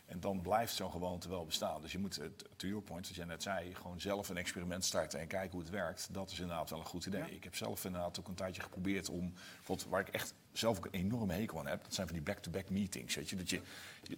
En 0.08 0.20
dan 0.20 0.42
blijft 0.42 0.76
zo'n 0.76 0.92
gewoonte 0.92 1.30
wel 1.30 1.46
bestaan. 1.46 1.82
Dus 1.82 1.92
je 1.92 2.00
moet, 2.00 2.18
eh, 2.18 2.28
to 2.56 2.68
your 2.68 2.84
point, 2.84 3.08
wat 3.08 3.16
jij 3.16 3.26
net 3.26 3.44
zei, 3.44 3.76
gewoon 3.76 4.02
zelf 4.02 4.30
een 4.30 4.38
experiment 4.38 4.86
starten 4.86 5.20
en 5.20 5.28
kijken 5.28 5.52
hoe 5.52 5.60
het 5.60 5.70
werkt. 5.70 6.08
Dat 6.12 6.32
is 6.32 6.40
inderdaad 6.40 6.70
wel 6.70 6.80
een 6.80 6.86
goed 6.86 7.06
idee. 7.06 7.36
Ik 7.36 7.44
heb 7.44 7.56
zelf 7.56 7.86
inderdaad 7.86 8.20
ook 8.20 8.28
een 8.28 8.36
tijdje 8.36 8.62
geprobeerd 8.62 9.10
om, 9.10 9.34
bijvoorbeeld 9.56 9.90
waar 9.90 10.02
ik 10.02 10.08
echt 10.08 10.34
zelf 10.52 10.78
ook 10.78 10.86
een 10.86 10.92
enorme 10.92 11.34
hekel 11.34 11.60
aan 11.60 11.68
heb, 11.68 11.84
dat 11.84 11.94
zijn 11.94 12.08
van 12.08 12.16
die 12.16 12.26
back-to-back 12.26 12.70
meetings. 12.70 13.16
Weet 13.16 13.30
je, 13.30 13.36
dat 13.36 13.50
je, 13.50 13.62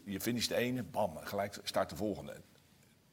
je, 0.04 0.21
finisht 0.21 0.49
de 0.49 0.56
ene, 0.56 0.84
bam, 0.84 1.17
gelijk 1.17 1.60
start 1.63 1.89
de 1.89 1.95
volgende 1.95 2.41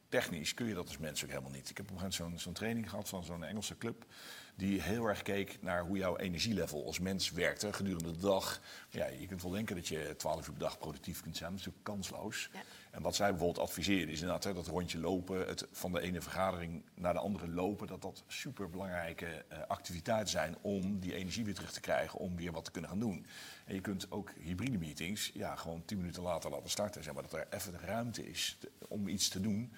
technisch 0.09 0.53
kun 0.53 0.67
je 0.67 0.73
dat 0.73 0.87
als 0.87 0.97
mens 0.97 1.23
ook 1.23 1.29
helemaal 1.29 1.51
niet. 1.51 1.69
Ik 1.69 1.77
heb 1.77 1.85
op 1.85 1.91
een 1.91 1.99
gegeven 1.99 2.23
moment 2.23 2.41
zo'n 2.41 2.53
zo'n 2.53 2.61
training 2.61 2.89
gehad 2.89 3.09
van 3.09 3.23
zo'n 3.23 3.43
Engelse 3.43 3.77
club. 3.77 4.05
Die 4.57 4.81
heel 4.81 5.05
erg 5.05 5.21
keek 5.21 5.57
naar 5.61 5.85
hoe 5.85 5.97
jouw 5.97 6.17
energielevel 6.17 6.85
als 6.85 6.99
mens 6.99 7.31
werkte 7.31 7.73
gedurende 7.73 8.11
de 8.11 8.19
dag. 8.19 8.61
Ja, 8.89 9.05
je 9.05 9.27
kunt 9.27 9.41
wel 9.41 9.51
denken 9.51 9.75
dat 9.75 9.87
je 9.87 10.13
12 10.17 10.47
uur 10.47 10.53
per 10.53 10.59
dag 10.59 10.77
productief 10.77 11.21
kunt 11.21 11.37
zijn. 11.37 11.49
Dat 11.49 11.59
is 11.59 11.65
natuurlijk 11.65 11.93
kansloos. 11.93 12.49
Ja. 12.53 12.59
En 12.91 13.01
wat 13.01 13.15
zij 13.15 13.29
bijvoorbeeld 13.29 13.67
adviseren 13.67 14.09
is 14.09 14.19
inderdaad 14.19 14.43
hè, 14.43 14.53
dat 14.53 14.67
rondje 14.67 14.99
lopen, 14.99 15.47
het 15.47 15.67
van 15.71 15.91
de 15.91 16.01
ene 16.01 16.21
vergadering 16.21 16.83
naar 16.93 17.13
de 17.13 17.19
andere 17.19 17.47
lopen, 17.47 17.87
dat 17.87 18.01
dat 18.01 18.23
superbelangrijke 18.27 19.45
eh, 19.47 19.59
activiteiten 19.67 20.29
zijn 20.29 20.55
om 20.61 20.99
die 20.99 21.13
energie 21.13 21.45
weer 21.45 21.53
terug 21.53 21.71
te 21.71 21.79
krijgen, 21.79 22.19
om 22.19 22.35
weer 22.35 22.51
wat 22.51 22.65
te 22.65 22.71
kunnen 22.71 22.89
gaan 22.89 22.99
doen. 22.99 23.25
En 23.65 23.75
je 23.75 23.81
kunt 23.81 24.11
ook 24.11 24.31
hybride 24.39 24.77
meetings 24.77 25.31
ja, 25.33 25.55
gewoon 25.55 25.85
10 25.85 25.97
minuten 25.97 26.21
later 26.21 26.51
laten 26.51 26.69
starten, 26.69 27.03
zeg 27.03 27.13
maar, 27.13 27.23
dat 27.23 27.33
er 27.33 27.47
even 27.49 27.71
de 27.71 27.85
ruimte 27.85 28.29
is 28.29 28.57
om 28.87 29.07
iets 29.07 29.29
te 29.29 29.41
doen. 29.41 29.73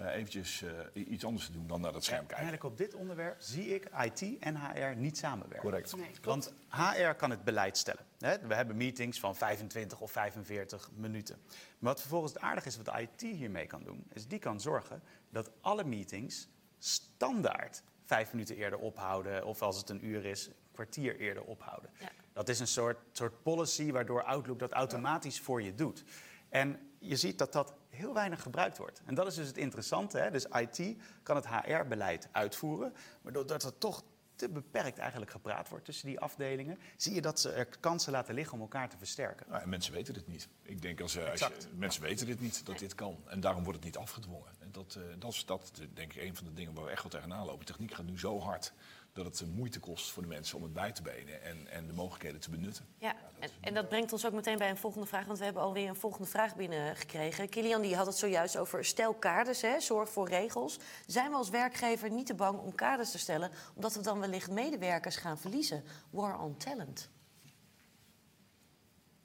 Eh, 0.00 0.14
eventjes 0.14 0.62
eh, 0.62 1.08
iets 1.12 1.24
anders 1.24 1.46
te 1.46 1.52
doen 1.52 1.66
dan 1.66 1.80
naar 1.80 1.92
dat 1.92 2.04
scherm 2.04 2.26
kijken. 2.26 2.36
Eigenlijk 2.36 2.64
op 2.64 2.78
dit 2.78 2.94
onderwerp 2.94 3.40
zie 3.40 3.74
ik 3.74 3.88
IT 4.02 4.38
en 4.38 4.56
HR 4.56 4.96
niet 4.96 5.18
samenwerken. 5.18 5.60
Correct. 5.60 5.96
Nee. 5.96 6.10
Want 6.22 6.52
HR 6.68 7.10
kan 7.16 7.30
het 7.30 7.44
beleid 7.44 7.76
stellen. 7.76 8.04
Hè? 8.18 8.38
We 8.38 8.54
hebben 8.54 8.76
meetings 8.76 9.20
van 9.20 9.36
25 9.36 10.00
of 10.00 10.10
45 10.10 10.90
minuten. 10.94 11.38
Maar 11.78 11.92
wat 11.92 12.00
vervolgens 12.00 12.32
het 12.32 12.42
aardig 12.42 12.64
is 12.64 12.76
wat 12.76 12.98
IT 12.98 13.20
hiermee 13.20 13.66
kan 13.66 13.82
doen, 13.82 14.06
is 14.12 14.26
die 14.26 14.38
kan 14.38 14.60
zorgen 14.60 15.02
dat 15.30 15.50
alle 15.60 15.84
meetings 15.84 16.48
standaard 16.78 17.82
vijf 18.04 18.32
minuten 18.32 18.56
eerder 18.56 18.78
ophouden, 18.78 19.46
of 19.46 19.62
als 19.62 19.76
het 19.76 19.88
een 19.88 20.06
uur 20.06 20.24
is, 20.24 20.46
een 20.46 20.54
kwartier 20.72 21.16
eerder 21.16 21.42
ophouden. 21.42 21.90
Ja. 21.98 22.08
Dat 22.32 22.48
is 22.48 22.60
een 22.60 22.66
soort, 22.66 22.98
soort 23.12 23.42
policy 23.42 23.92
waardoor 23.92 24.22
Outlook 24.22 24.58
dat 24.58 24.72
automatisch 24.72 25.40
voor 25.40 25.62
je 25.62 25.74
doet. 25.74 26.04
En 26.48 26.90
je 26.98 27.16
ziet 27.16 27.38
dat 27.38 27.52
dat 27.52 27.74
heel 28.00 28.14
weinig 28.14 28.42
gebruikt 28.42 28.78
wordt. 28.78 29.02
En 29.04 29.14
dat 29.14 29.26
is 29.26 29.34
dus 29.34 29.46
het 29.46 29.56
interessante. 29.56 30.18
Hè? 30.18 30.30
Dus 30.30 30.44
IT 30.44 30.96
kan 31.22 31.36
het 31.36 31.48
HR-beleid 31.48 32.28
uitvoeren, 32.32 32.94
maar 33.22 33.32
doordat 33.32 33.62
er 33.62 33.78
toch 33.78 34.02
te 34.40 34.48
beperkt 34.48 34.98
eigenlijk 34.98 35.30
gepraat 35.30 35.68
wordt 35.68 35.84
tussen 35.84 36.06
die 36.06 36.20
afdelingen, 36.20 36.78
zie 36.96 37.14
je 37.14 37.20
dat 37.20 37.40
ze 37.40 37.50
er 37.50 37.66
kansen 37.80 38.12
laten 38.12 38.34
liggen 38.34 38.54
om 38.54 38.60
elkaar 38.60 38.88
te 38.88 38.96
versterken. 38.96 39.46
En 39.60 39.68
mensen 39.68 39.92
weten 39.92 40.14
het 40.14 40.26
niet. 40.26 40.48
Ik 40.62 40.82
denk 40.82 41.00
als, 41.00 41.16
eh, 41.16 41.30
als 41.30 41.40
je, 41.40 41.50
mensen 41.76 42.02
weten 42.02 42.26
dit 42.26 42.40
niet, 42.40 42.66
dat 42.66 42.78
dit 42.78 42.94
kan. 42.94 43.16
En 43.26 43.40
daarom 43.40 43.62
wordt 43.62 43.78
het 43.78 43.86
niet 43.86 43.96
afgedwongen. 43.96 44.52
En 44.58 44.72
dat, 44.72 44.94
eh, 44.94 45.02
dat 45.18 45.32
is 45.32 45.46
dat, 45.46 45.72
denk 45.94 46.12
ik 46.12 46.22
een 46.22 46.36
van 46.36 46.44
de 46.44 46.52
dingen 46.52 46.74
waar 46.74 46.84
we 46.84 46.90
echt 46.90 47.02
wel 47.02 47.10
tegenaan 47.10 47.46
lopen. 47.46 47.66
Techniek 47.66 47.94
gaat 47.94 48.06
nu 48.06 48.18
zo 48.18 48.40
hard 48.40 48.72
dat 49.12 49.24
het 49.24 49.54
moeite 49.54 49.80
kost 49.80 50.10
voor 50.10 50.22
de 50.22 50.28
mensen 50.28 50.56
om 50.56 50.62
het 50.62 50.72
bij 50.72 50.92
te 50.92 51.02
benen 51.02 51.42
en, 51.42 51.66
en 51.70 51.86
de 51.86 51.92
mogelijkheden 51.92 52.40
te 52.40 52.50
benutten. 52.50 52.86
Ja, 52.98 53.14
en, 53.38 53.50
en 53.60 53.74
dat 53.74 53.88
brengt 53.88 54.12
ons 54.12 54.26
ook 54.26 54.32
meteen 54.32 54.58
bij 54.58 54.70
een 54.70 54.76
volgende 54.76 55.06
vraag, 55.06 55.26
want 55.26 55.38
we 55.38 55.44
hebben 55.44 55.62
alweer 55.62 55.88
een 55.88 55.96
volgende 55.96 56.28
vraag 56.28 56.56
binnengekregen. 56.56 57.48
Kilian 57.48 57.82
die 57.82 57.96
had 57.96 58.06
het 58.06 58.16
zojuist 58.16 58.56
over 58.56 58.84
stel 58.84 59.14
kaders, 59.14 59.60
hè, 59.60 59.80
zorg 59.80 60.10
voor 60.10 60.28
regels. 60.28 60.78
Zijn 61.06 61.30
we 61.30 61.36
als 61.36 61.48
werkgever 61.48 62.10
niet 62.10 62.26
te 62.26 62.34
bang 62.34 62.58
om 62.58 62.74
kaders 62.74 63.10
te 63.10 63.18
stellen, 63.18 63.50
omdat 63.74 63.94
we 63.94 64.02
dan 64.02 64.20
wellicht 64.20 64.50
medewerkers 64.50 65.16
gaan 65.16 65.38
verliezen? 65.38 65.84
War 66.10 66.40
on 66.40 66.56
talent. 66.56 67.10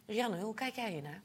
Rianne, 0.06 0.42
hoe 0.42 0.54
kijk 0.54 0.76
jij 0.76 0.92
hiernaar? 0.92 1.22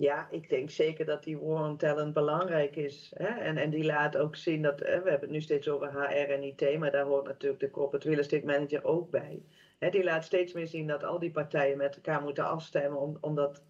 Ja, 0.00 0.28
ik 0.30 0.48
denk 0.48 0.70
zeker 0.70 1.04
dat 1.04 1.24
die 1.24 1.38
war 1.38 1.68
on 1.68 1.76
talent 1.76 2.14
belangrijk 2.14 2.76
is. 2.76 3.12
Hè? 3.14 3.26
En, 3.26 3.56
en 3.56 3.70
die 3.70 3.84
laat 3.84 4.16
ook 4.16 4.36
zien 4.36 4.62
dat, 4.62 4.80
hè, 4.80 5.02
we 5.02 5.10
hebben 5.10 5.20
het 5.20 5.30
nu 5.30 5.40
steeds 5.40 5.68
over 5.68 5.92
HR 5.92 6.30
en 6.30 6.42
IT, 6.42 6.78
maar 6.78 6.90
daar 6.90 7.04
hoort 7.04 7.26
natuurlijk 7.26 7.60
de 7.60 7.70
corporate 7.70 8.08
real 8.08 8.20
estate 8.20 8.46
manager 8.46 8.84
ook 8.84 9.10
bij. 9.10 9.42
Hè, 9.78 9.90
die 9.90 10.04
laat 10.04 10.24
steeds 10.24 10.52
meer 10.52 10.66
zien 10.66 10.86
dat 10.86 11.04
al 11.04 11.18
die 11.18 11.30
partijen 11.30 11.76
met 11.76 11.94
elkaar 11.94 12.22
moeten 12.22 12.44
afstemmen 12.44 13.00
om, 13.00 13.18
om, 13.20 13.34
dat, 13.34 13.62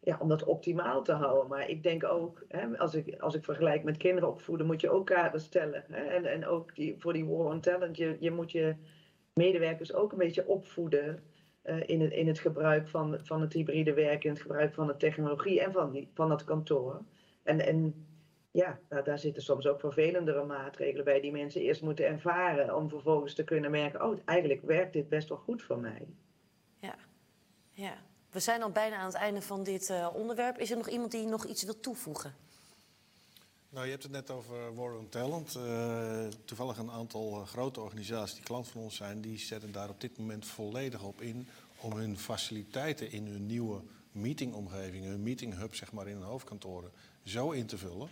ja, 0.00 0.16
om 0.20 0.28
dat 0.28 0.44
optimaal 0.44 1.02
te 1.02 1.12
houden. 1.12 1.48
Maar 1.48 1.68
ik 1.68 1.82
denk 1.82 2.04
ook, 2.04 2.44
hè, 2.48 2.78
als, 2.78 2.94
ik, 2.94 3.20
als 3.20 3.34
ik 3.34 3.44
vergelijk 3.44 3.84
met 3.84 3.96
kinderen 3.96 4.28
opvoeden, 4.28 4.66
moet 4.66 4.80
je 4.80 4.90
ook 4.90 5.06
kaders 5.06 5.44
stellen. 5.44 5.84
Hè? 5.88 6.04
En, 6.04 6.24
en 6.24 6.46
ook 6.46 6.74
die, 6.74 6.94
voor 6.98 7.12
die 7.12 7.26
war 7.26 7.46
on 7.46 7.60
talent, 7.60 7.96
je, 7.96 8.16
je 8.20 8.30
moet 8.30 8.52
je 8.52 8.74
medewerkers 9.32 9.94
ook 9.94 10.12
een 10.12 10.18
beetje 10.18 10.46
opvoeden 10.46 11.22
eh, 11.62 11.88
in, 11.88 12.00
het, 12.00 12.12
in 12.12 12.26
het 12.26 12.38
gebruik 12.38 12.88
van, 12.88 13.18
van 13.22 13.40
het 13.40 13.52
hybride 13.52 13.94
werk, 13.94 14.24
in 14.24 14.30
het 14.30 14.40
gebruik 14.40 14.74
van 14.74 14.86
de 14.86 14.96
technologie 14.96 15.60
en 15.60 15.72
van, 15.72 15.90
die, 15.90 16.10
van 16.14 16.28
dat 16.28 16.44
kantoor. 16.44 17.02
En, 17.42 17.60
en 17.60 18.06
ja, 18.50 18.78
nou, 18.88 19.04
daar 19.04 19.18
zitten 19.18 19.42
soms 19.42 19.66
ook 19.66 19.80
vervelendere 19.80 20.44
maatregelen 20.44 21.04
bij 21.04 21.20
die 21.20 21.32
mensen 21.32 21.60
eerst 21.60 21.82
moeten 21.82 22.06
ervaren 22.06 22.76
om 22.76 22.88
vervolgens 22.88 23.34
te 23.34 23.44
kunnen 23.44 23.70
merken, 23.70 24.04
oh, 24.04 24.18
eigenlijk 24.24 24.62
werkt 24.62 24.92
dit 24.92 25.08
best 25.08 25.28
wel 25.28 25.38
goed 25.38 25.62
voor 25.62 25.78
mij. 25.78 26.06
Ja. 26.78 26.94
ja. 27.70 27.94
We 28.30 28.40
zijn 28.40 28.62
al 28.62 28.70
bijna 28.70 28.96
aan 28.96 29.06
het 29.06 29.14
einde 29.14 29.42
van 29.42 29.62
dit 29.62 29.90
eh, 29.90 30.08
onderwerp. 30.14 30.58
Is 30.58 30.70
er 30.70 30.76
nog 30.76 30.88
iemand 30.88 31.10
die 31.10 31.26
nog 31.26 31.46
iets 31.46 31.64
wil 31.64 31.80
toevoegen? 31.80 32.34
Nou, 33.70 33.84
je 33.84 33.90
hebt 33.90 34.02
het 34.02 34.12
net 34.12 34.30
over 34.30 34.74
War 34.74 34.96
on 34.96 35.08
Talent. 35.08 35.54
Eh, 35.54 36.26
toevallig 36.44 36.78
een 36.78 36.90
aantal 36.90 37.40
eh, 37.40 37.46
grote 37.46 37.80
organisaties 37.80 38.34
die 38.34 38.44
klant 38.44 38.68
van 38.68 38.80
ons 38.80 38.96
zijn, 38.96 39.20
die 39.20 39.38
zetten 39.38 39.72
daar 39.72 39.88
op 39.88 40.00
dit 40.00 40.18
moment 40.18 40.46
volledig 40.46 41.02
op 41.02 41.20
in 41.20 41.48
om 41.80 41.92
hun 41.92 42.18
faciliteiten 42.18 43.10
in 43.10 43.26
hun 43.26 43.46
nieuwe 43.46 43.82
meetingomgeving, 44.12 45.04
hun 45.04 45.22
meetinghub 45.22 45.74
zeg 45.74 45.92
maar 45.92 46.08
in 46.08 46.16
hun 46.16 46.24
hoofdkantoren, 46.24 46.90
zo 47.24 47.50
in 47.50 47.66
te 47.66 47.78
vullen 47.78 48.10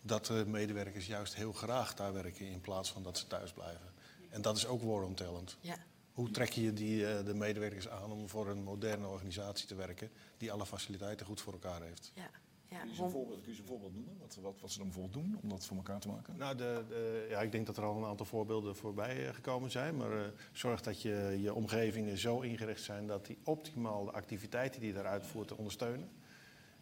dat 0.00 0.26
de 0.26 0.44
medewerkers 0.46 1.06
juist 1.06 1.34
heel 1.34 1.52
graag 1.52 1.94
daar 1.94 2.12
werken 2.12 2.46
in 2.46 2.60
plaats 2.60 2.92
van 2.92 3.02
dat 3.02 3.18
ze 3.18 3.26
thuis 3.26 3.52
blijven. 3.52 3.92
En 4.30 4.42
dat 4.42 4.56
is 4.56 4.66
ook 4.66 4.82
War 4.82 5.02
on 5.02 5.14
Talent. 5.14 5.56
Ja. 5.60 5.76
Hoe 6.12 6.30
trek 6.30 6.52
je 6.52 6.72
die, 6.72 7.06
eh, 7.06 7.24
de 7.24 7.34
medewerkers 7.34 7.88
aan 7.88 8.10
om 8.10 8.28
voor 8.28 8.48
een 8.48 8.62
moderne 8.62 9.06
organisatie 9.06 9.66
te 9.66 9.74
werken 9.74 10.10
die 10.36 10.52
alle 10.52 10.66
faciliteiten 10.66 11.26
goed 11.26 11.40
voor 11.40 11.52
elkaar 11.52 11.82
heeft? 11.82 12.12
Ja. 12.14 12.30
Ja. 12.72 12.78
Kun 12.78 12.88
je 12.88 12.94
ze 12.94 13.02
een 13.02 13.10
voorbeeld, 13.10 13.40
kun 13.40 13.50
je 13.50 13.54
ze 13.54 13.62
een 13.62 13.68
voorbeeld 13.68 13.94
noemen? 13.94 14.16
Wat, 14.18 14.38
wat, 14.40 14.60
wat 14.60 14.70
ze 14.70 14.78
dan 14.78 14.86
bijvoorbeeld 14.86 15.24
doen 15.24 15.38
om 15.42 15.48
dat 15.48 15.66
voor 15.66 15.76
elkaar 15.76 16.00
te 16.00 16.08
maken? 16.08 16.36
Nou, 16.36 16.56
de, 16.56 16.84
de, 16.88 17.26
ja, 17.30 17.40
ik 17.40 17.52
denk 17.52 17.66
dat 17.66 17.76
er 17.76 17.84
al 17.84 17.96
een 17.96 18.04
aantal 18.04 18.26
voorbeelden 18.26 18.76
voorbij 18.76 19.26
eh, 19.26 19.34
gekomen 19.34 19.70
zijn. 19.70 19.96
Maar 19.96 20.12
eh, 20.12 20.28
zorg 20.52 20.80
dat 20.80 21.02
je, 21.02 21.38
je 21.40 21.54
omgevingen 21.54 22.18
zo 22.18 22.40
ingericht 22.40 22.82
zijn 22.82 23.06
dat 23.06 23.26
die 23.26 23.38
optimaal 23.44 24.04
de 24.04 24.12
activiteiten 24.12 24.80
die 24.80 24.88
je 24.88 24.94
daar 24.94 25.06
uitvoert 25.06 25.54
ondersteunen. 25.54 26.08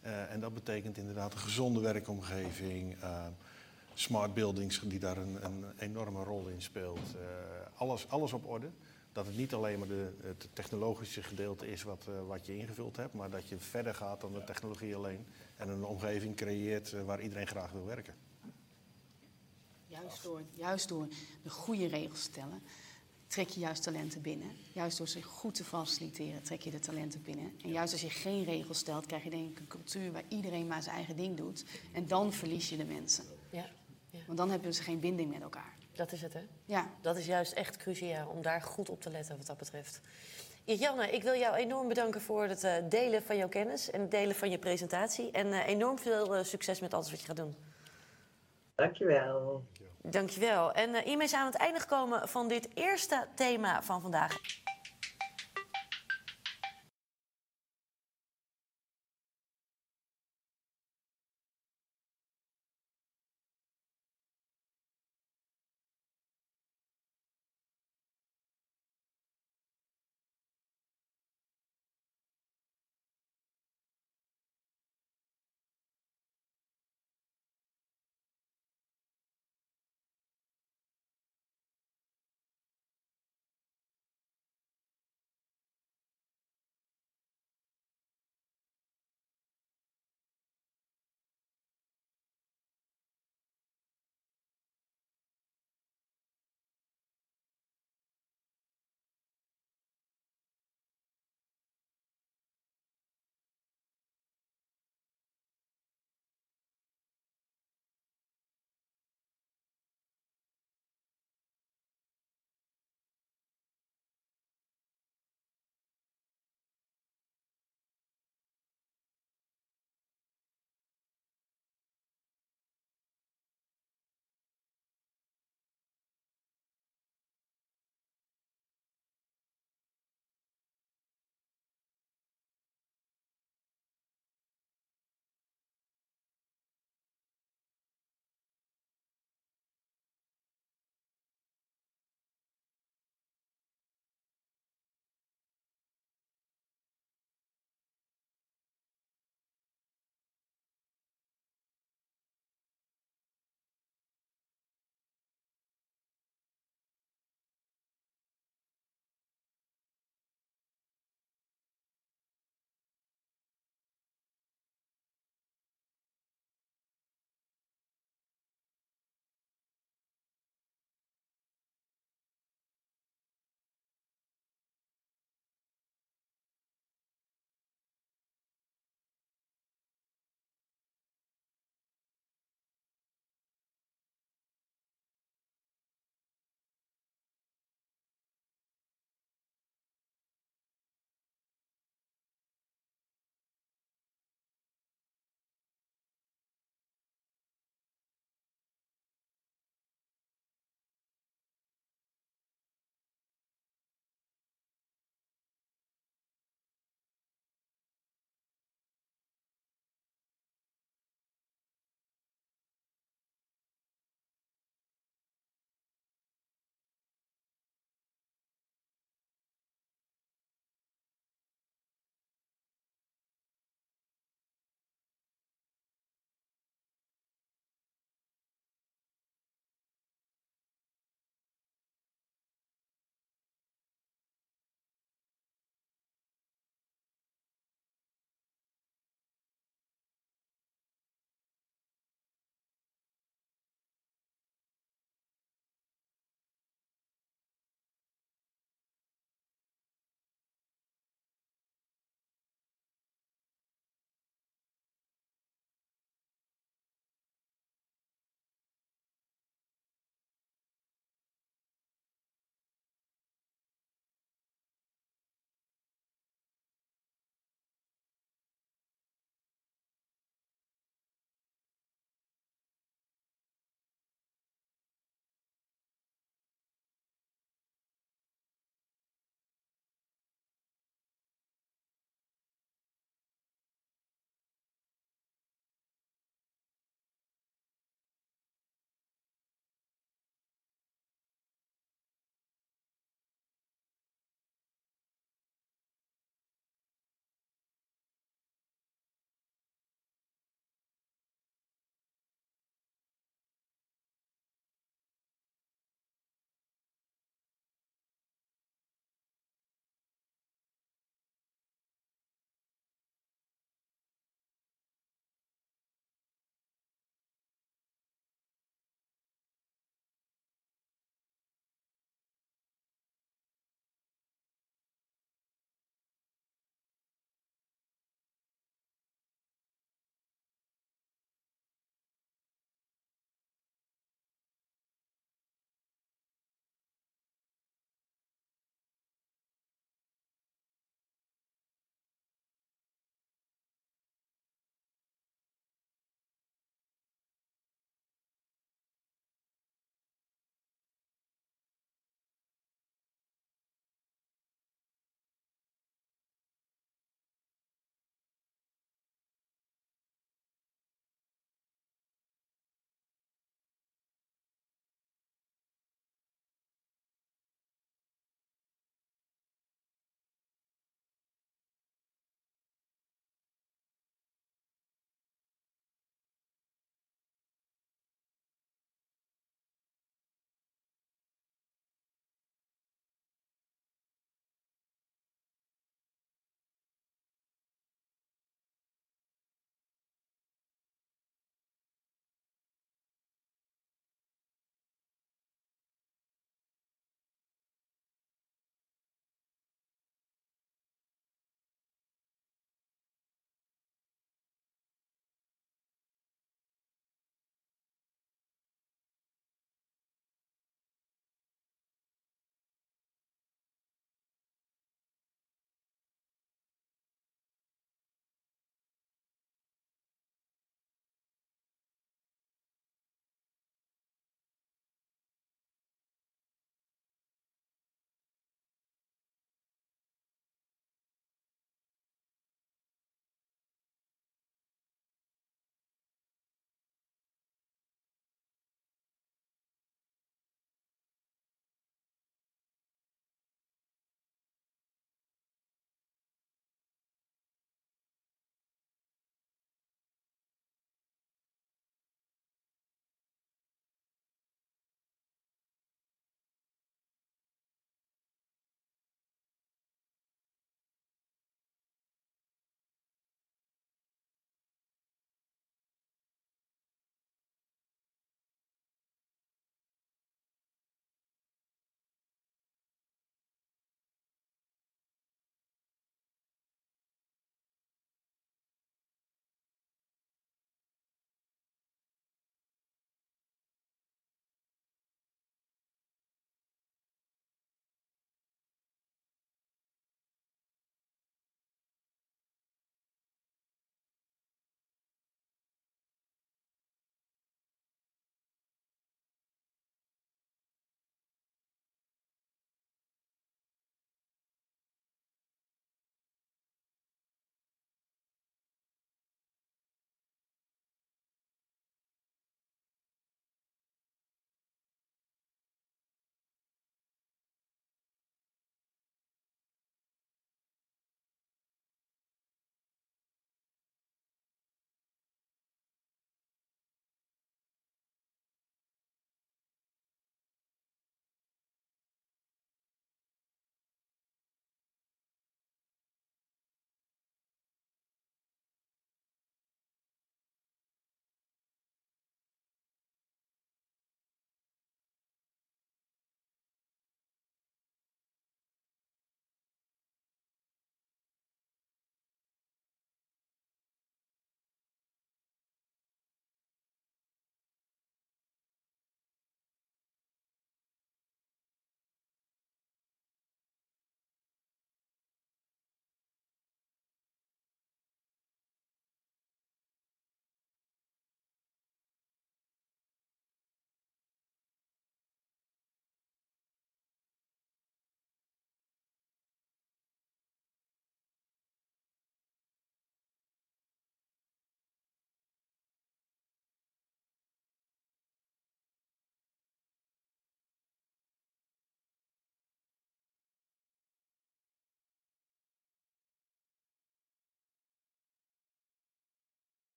Eh, 0.00 0.32
en 0.32 0.40
dat 0.40 0.54
betekent 0.54 0.96
inderdaad 0.96 1.32
een 1.32 1.38
gezonde 1.38 1.80
werkomgeving. 1.80 2.96
smart 3.94 4.34
buildings 4.34 4.80
die 4.80 4.98
daar 4.98 5.16
een, 5.16 5.44
een 5.44 5.64
enorme 5.78 6.22
rol 6.22 6.48
in 6.48 6.62
speelt. 6.62 7.14
Eh, 7.14 7.80
alles, 7.80 8.08
alles 8.08 8.32
op 8.32 8.46
orde. 8.46 8.70
Dat 9.12 9.26
het 9.26 9.36
niet 9.36 9.54
alleen 9.54 9.78
maar 9.78 9.88
de, 9.88 10.12
het 10.22 10.48
technologische 10.52 11.22
gedeelte 11.22 11.70
is 11.70 11.82
wat, 11.82 12.04
eh, 12.08 12.26
wat 12.26 12.46
je 12.46 12.56
ingevuld 12.56 12.96
hebt, 12.96 13.14
maar 13.14 13.30
dat 13.30 13.48
je 13.48 13.58
verder 13.58 13.94
gaat 13.94 14.20
dan 14.20 14.32
de 14.32 14.44
technologie 14.44 14.96
alleen. 14.96 15.26
En 15.56 15.68
een 15.68 15.84
omgeving 15.84 16.36
creëert 16.36 16.92
eh, 16.92 17.04
waar 17.04 17.20
iedereen 17.20 17.46
graag 17.46 17.72
wil 17.72 17.84
werken. 17.84 18.14
Juist 19.86 20.22
door, 20.22 20.42
juist 20.50 20.88
door 20.88 21.08
de 21.42 21.50
goede 21.50 21.86
regels 21.86 22.22
stellen, 22.22 22.62
trek 23.26 23.48
je 23.48 23.60
juist 23.60 23.82
talenten 23.82 24.22
binnen. 24.22 24.50
Juist 24.72 24.98
door 24.98 25.08
ze 25.08 25.22
goed 25.22 25.54
te 25.54 25.64
faciliteren, 25.64 26.42
trek 26.42 26.60
je 26.60 26.70
de 26.70 26.78
talenten 26.78 27.22
binnen. 27.22 27.52
En 27.62 27.70
juist 27.70 27.92
als 27.92 28.02
je 28.02 28.10
geen 28.10 28.44
regels 28.44 28.78
stelt, 28.78 29.06
krijg 29.06 29.24
je 29.24 29.30
denk 29.30 29.50
ik 29.50 29.58
een 29.58 29.66
cultuur 29.66 30.12
waar 30.12 30.24
iedereen 30.28 30.66
maar 30.66 30.82
zijn 30.82 30.94
eigen 30.96 31.16
ding 31.16 31.36
doet. 31.36 31.64
En 31.92 32.06
dan 32.06 32.32
verlies 32.32 32.68
je 32.68 32.76
de 32.76 32.84
mensen. 32.84 33.24
Ja, 33.50 33.70
ja, 34.10 34.18
Want 34.26 34.38
dan 34.38 34.50
hebben 34.50 34.74
ze 34.74 34.82
geen 34.82 35.00
binding 35.00 35.30
met 35.30 35.42
elkaar. 35.42 35.77
Dat 35.98 36.12
is 36.12 36.22
het, 36.22 36.32
hè? 36.32 36.46
Ja, 36.64 36.90
Dat 37.00 37.16
is 37.16 37.26
juist 37.26 37.52
echt 37.52 37.76
cruciaal 37.76 38.28
om 38.28 38.42
daar 38.42 38.62
goed 38.62 38.88
op 38.88 39.00
te 39.00 39.10
letten 39.10 39.36
wat 39.36 39.46
dat 39.46 39.56
betreft. 39.56 40.00
Janne, 40.64 41.10
ik 41.10 41.22
wil 41.22 41.34
jou 41.34 41.56
enorm 41.56 41.88
bedanken 41.88 42.20
voor 42.20 42.44
het 42.44 42.64
eh, 42.64 42.72
delen 42.88 43.22
van 43.22 43.36
jouw 43.36 43.48
kennis 43.48 43.90
en 43.90 44.00
het 44.00 44.10
delen 44.10 44.34
van 44.36 44.50
je 44.50 44.58
presentatie. 44.58 45.30
En 45.30 45.52
eh, 45.52 45.66
enorm 45.66 45.98
veel 45.98 46.36
eh, 46.36 46.44
succes 46.44 46.80
met 46.80 46.94
alles 46.94 47.10
wat 47.10 47.20
je 47.20 47.26
gaat 47.26 47.36
doen. 47.36 47.56
Dankjewel. 48.74 49.64
Dankjewel. 50.02 50.72
En 50.72 51.02
hiermee 51.02 51.28
zijn 51.28 51.40
we 51.40 51.46
aan 51.46 51.52
het 51.52 51.62
einde 51.62 51.80
gekomen 51.80 52.28
van 52.28 52.48
dit 52.48 52.68
eerste 52.74 53.26
thema 53.34 53.82
van 53.82 54.00
vandaag. 54.00 54.36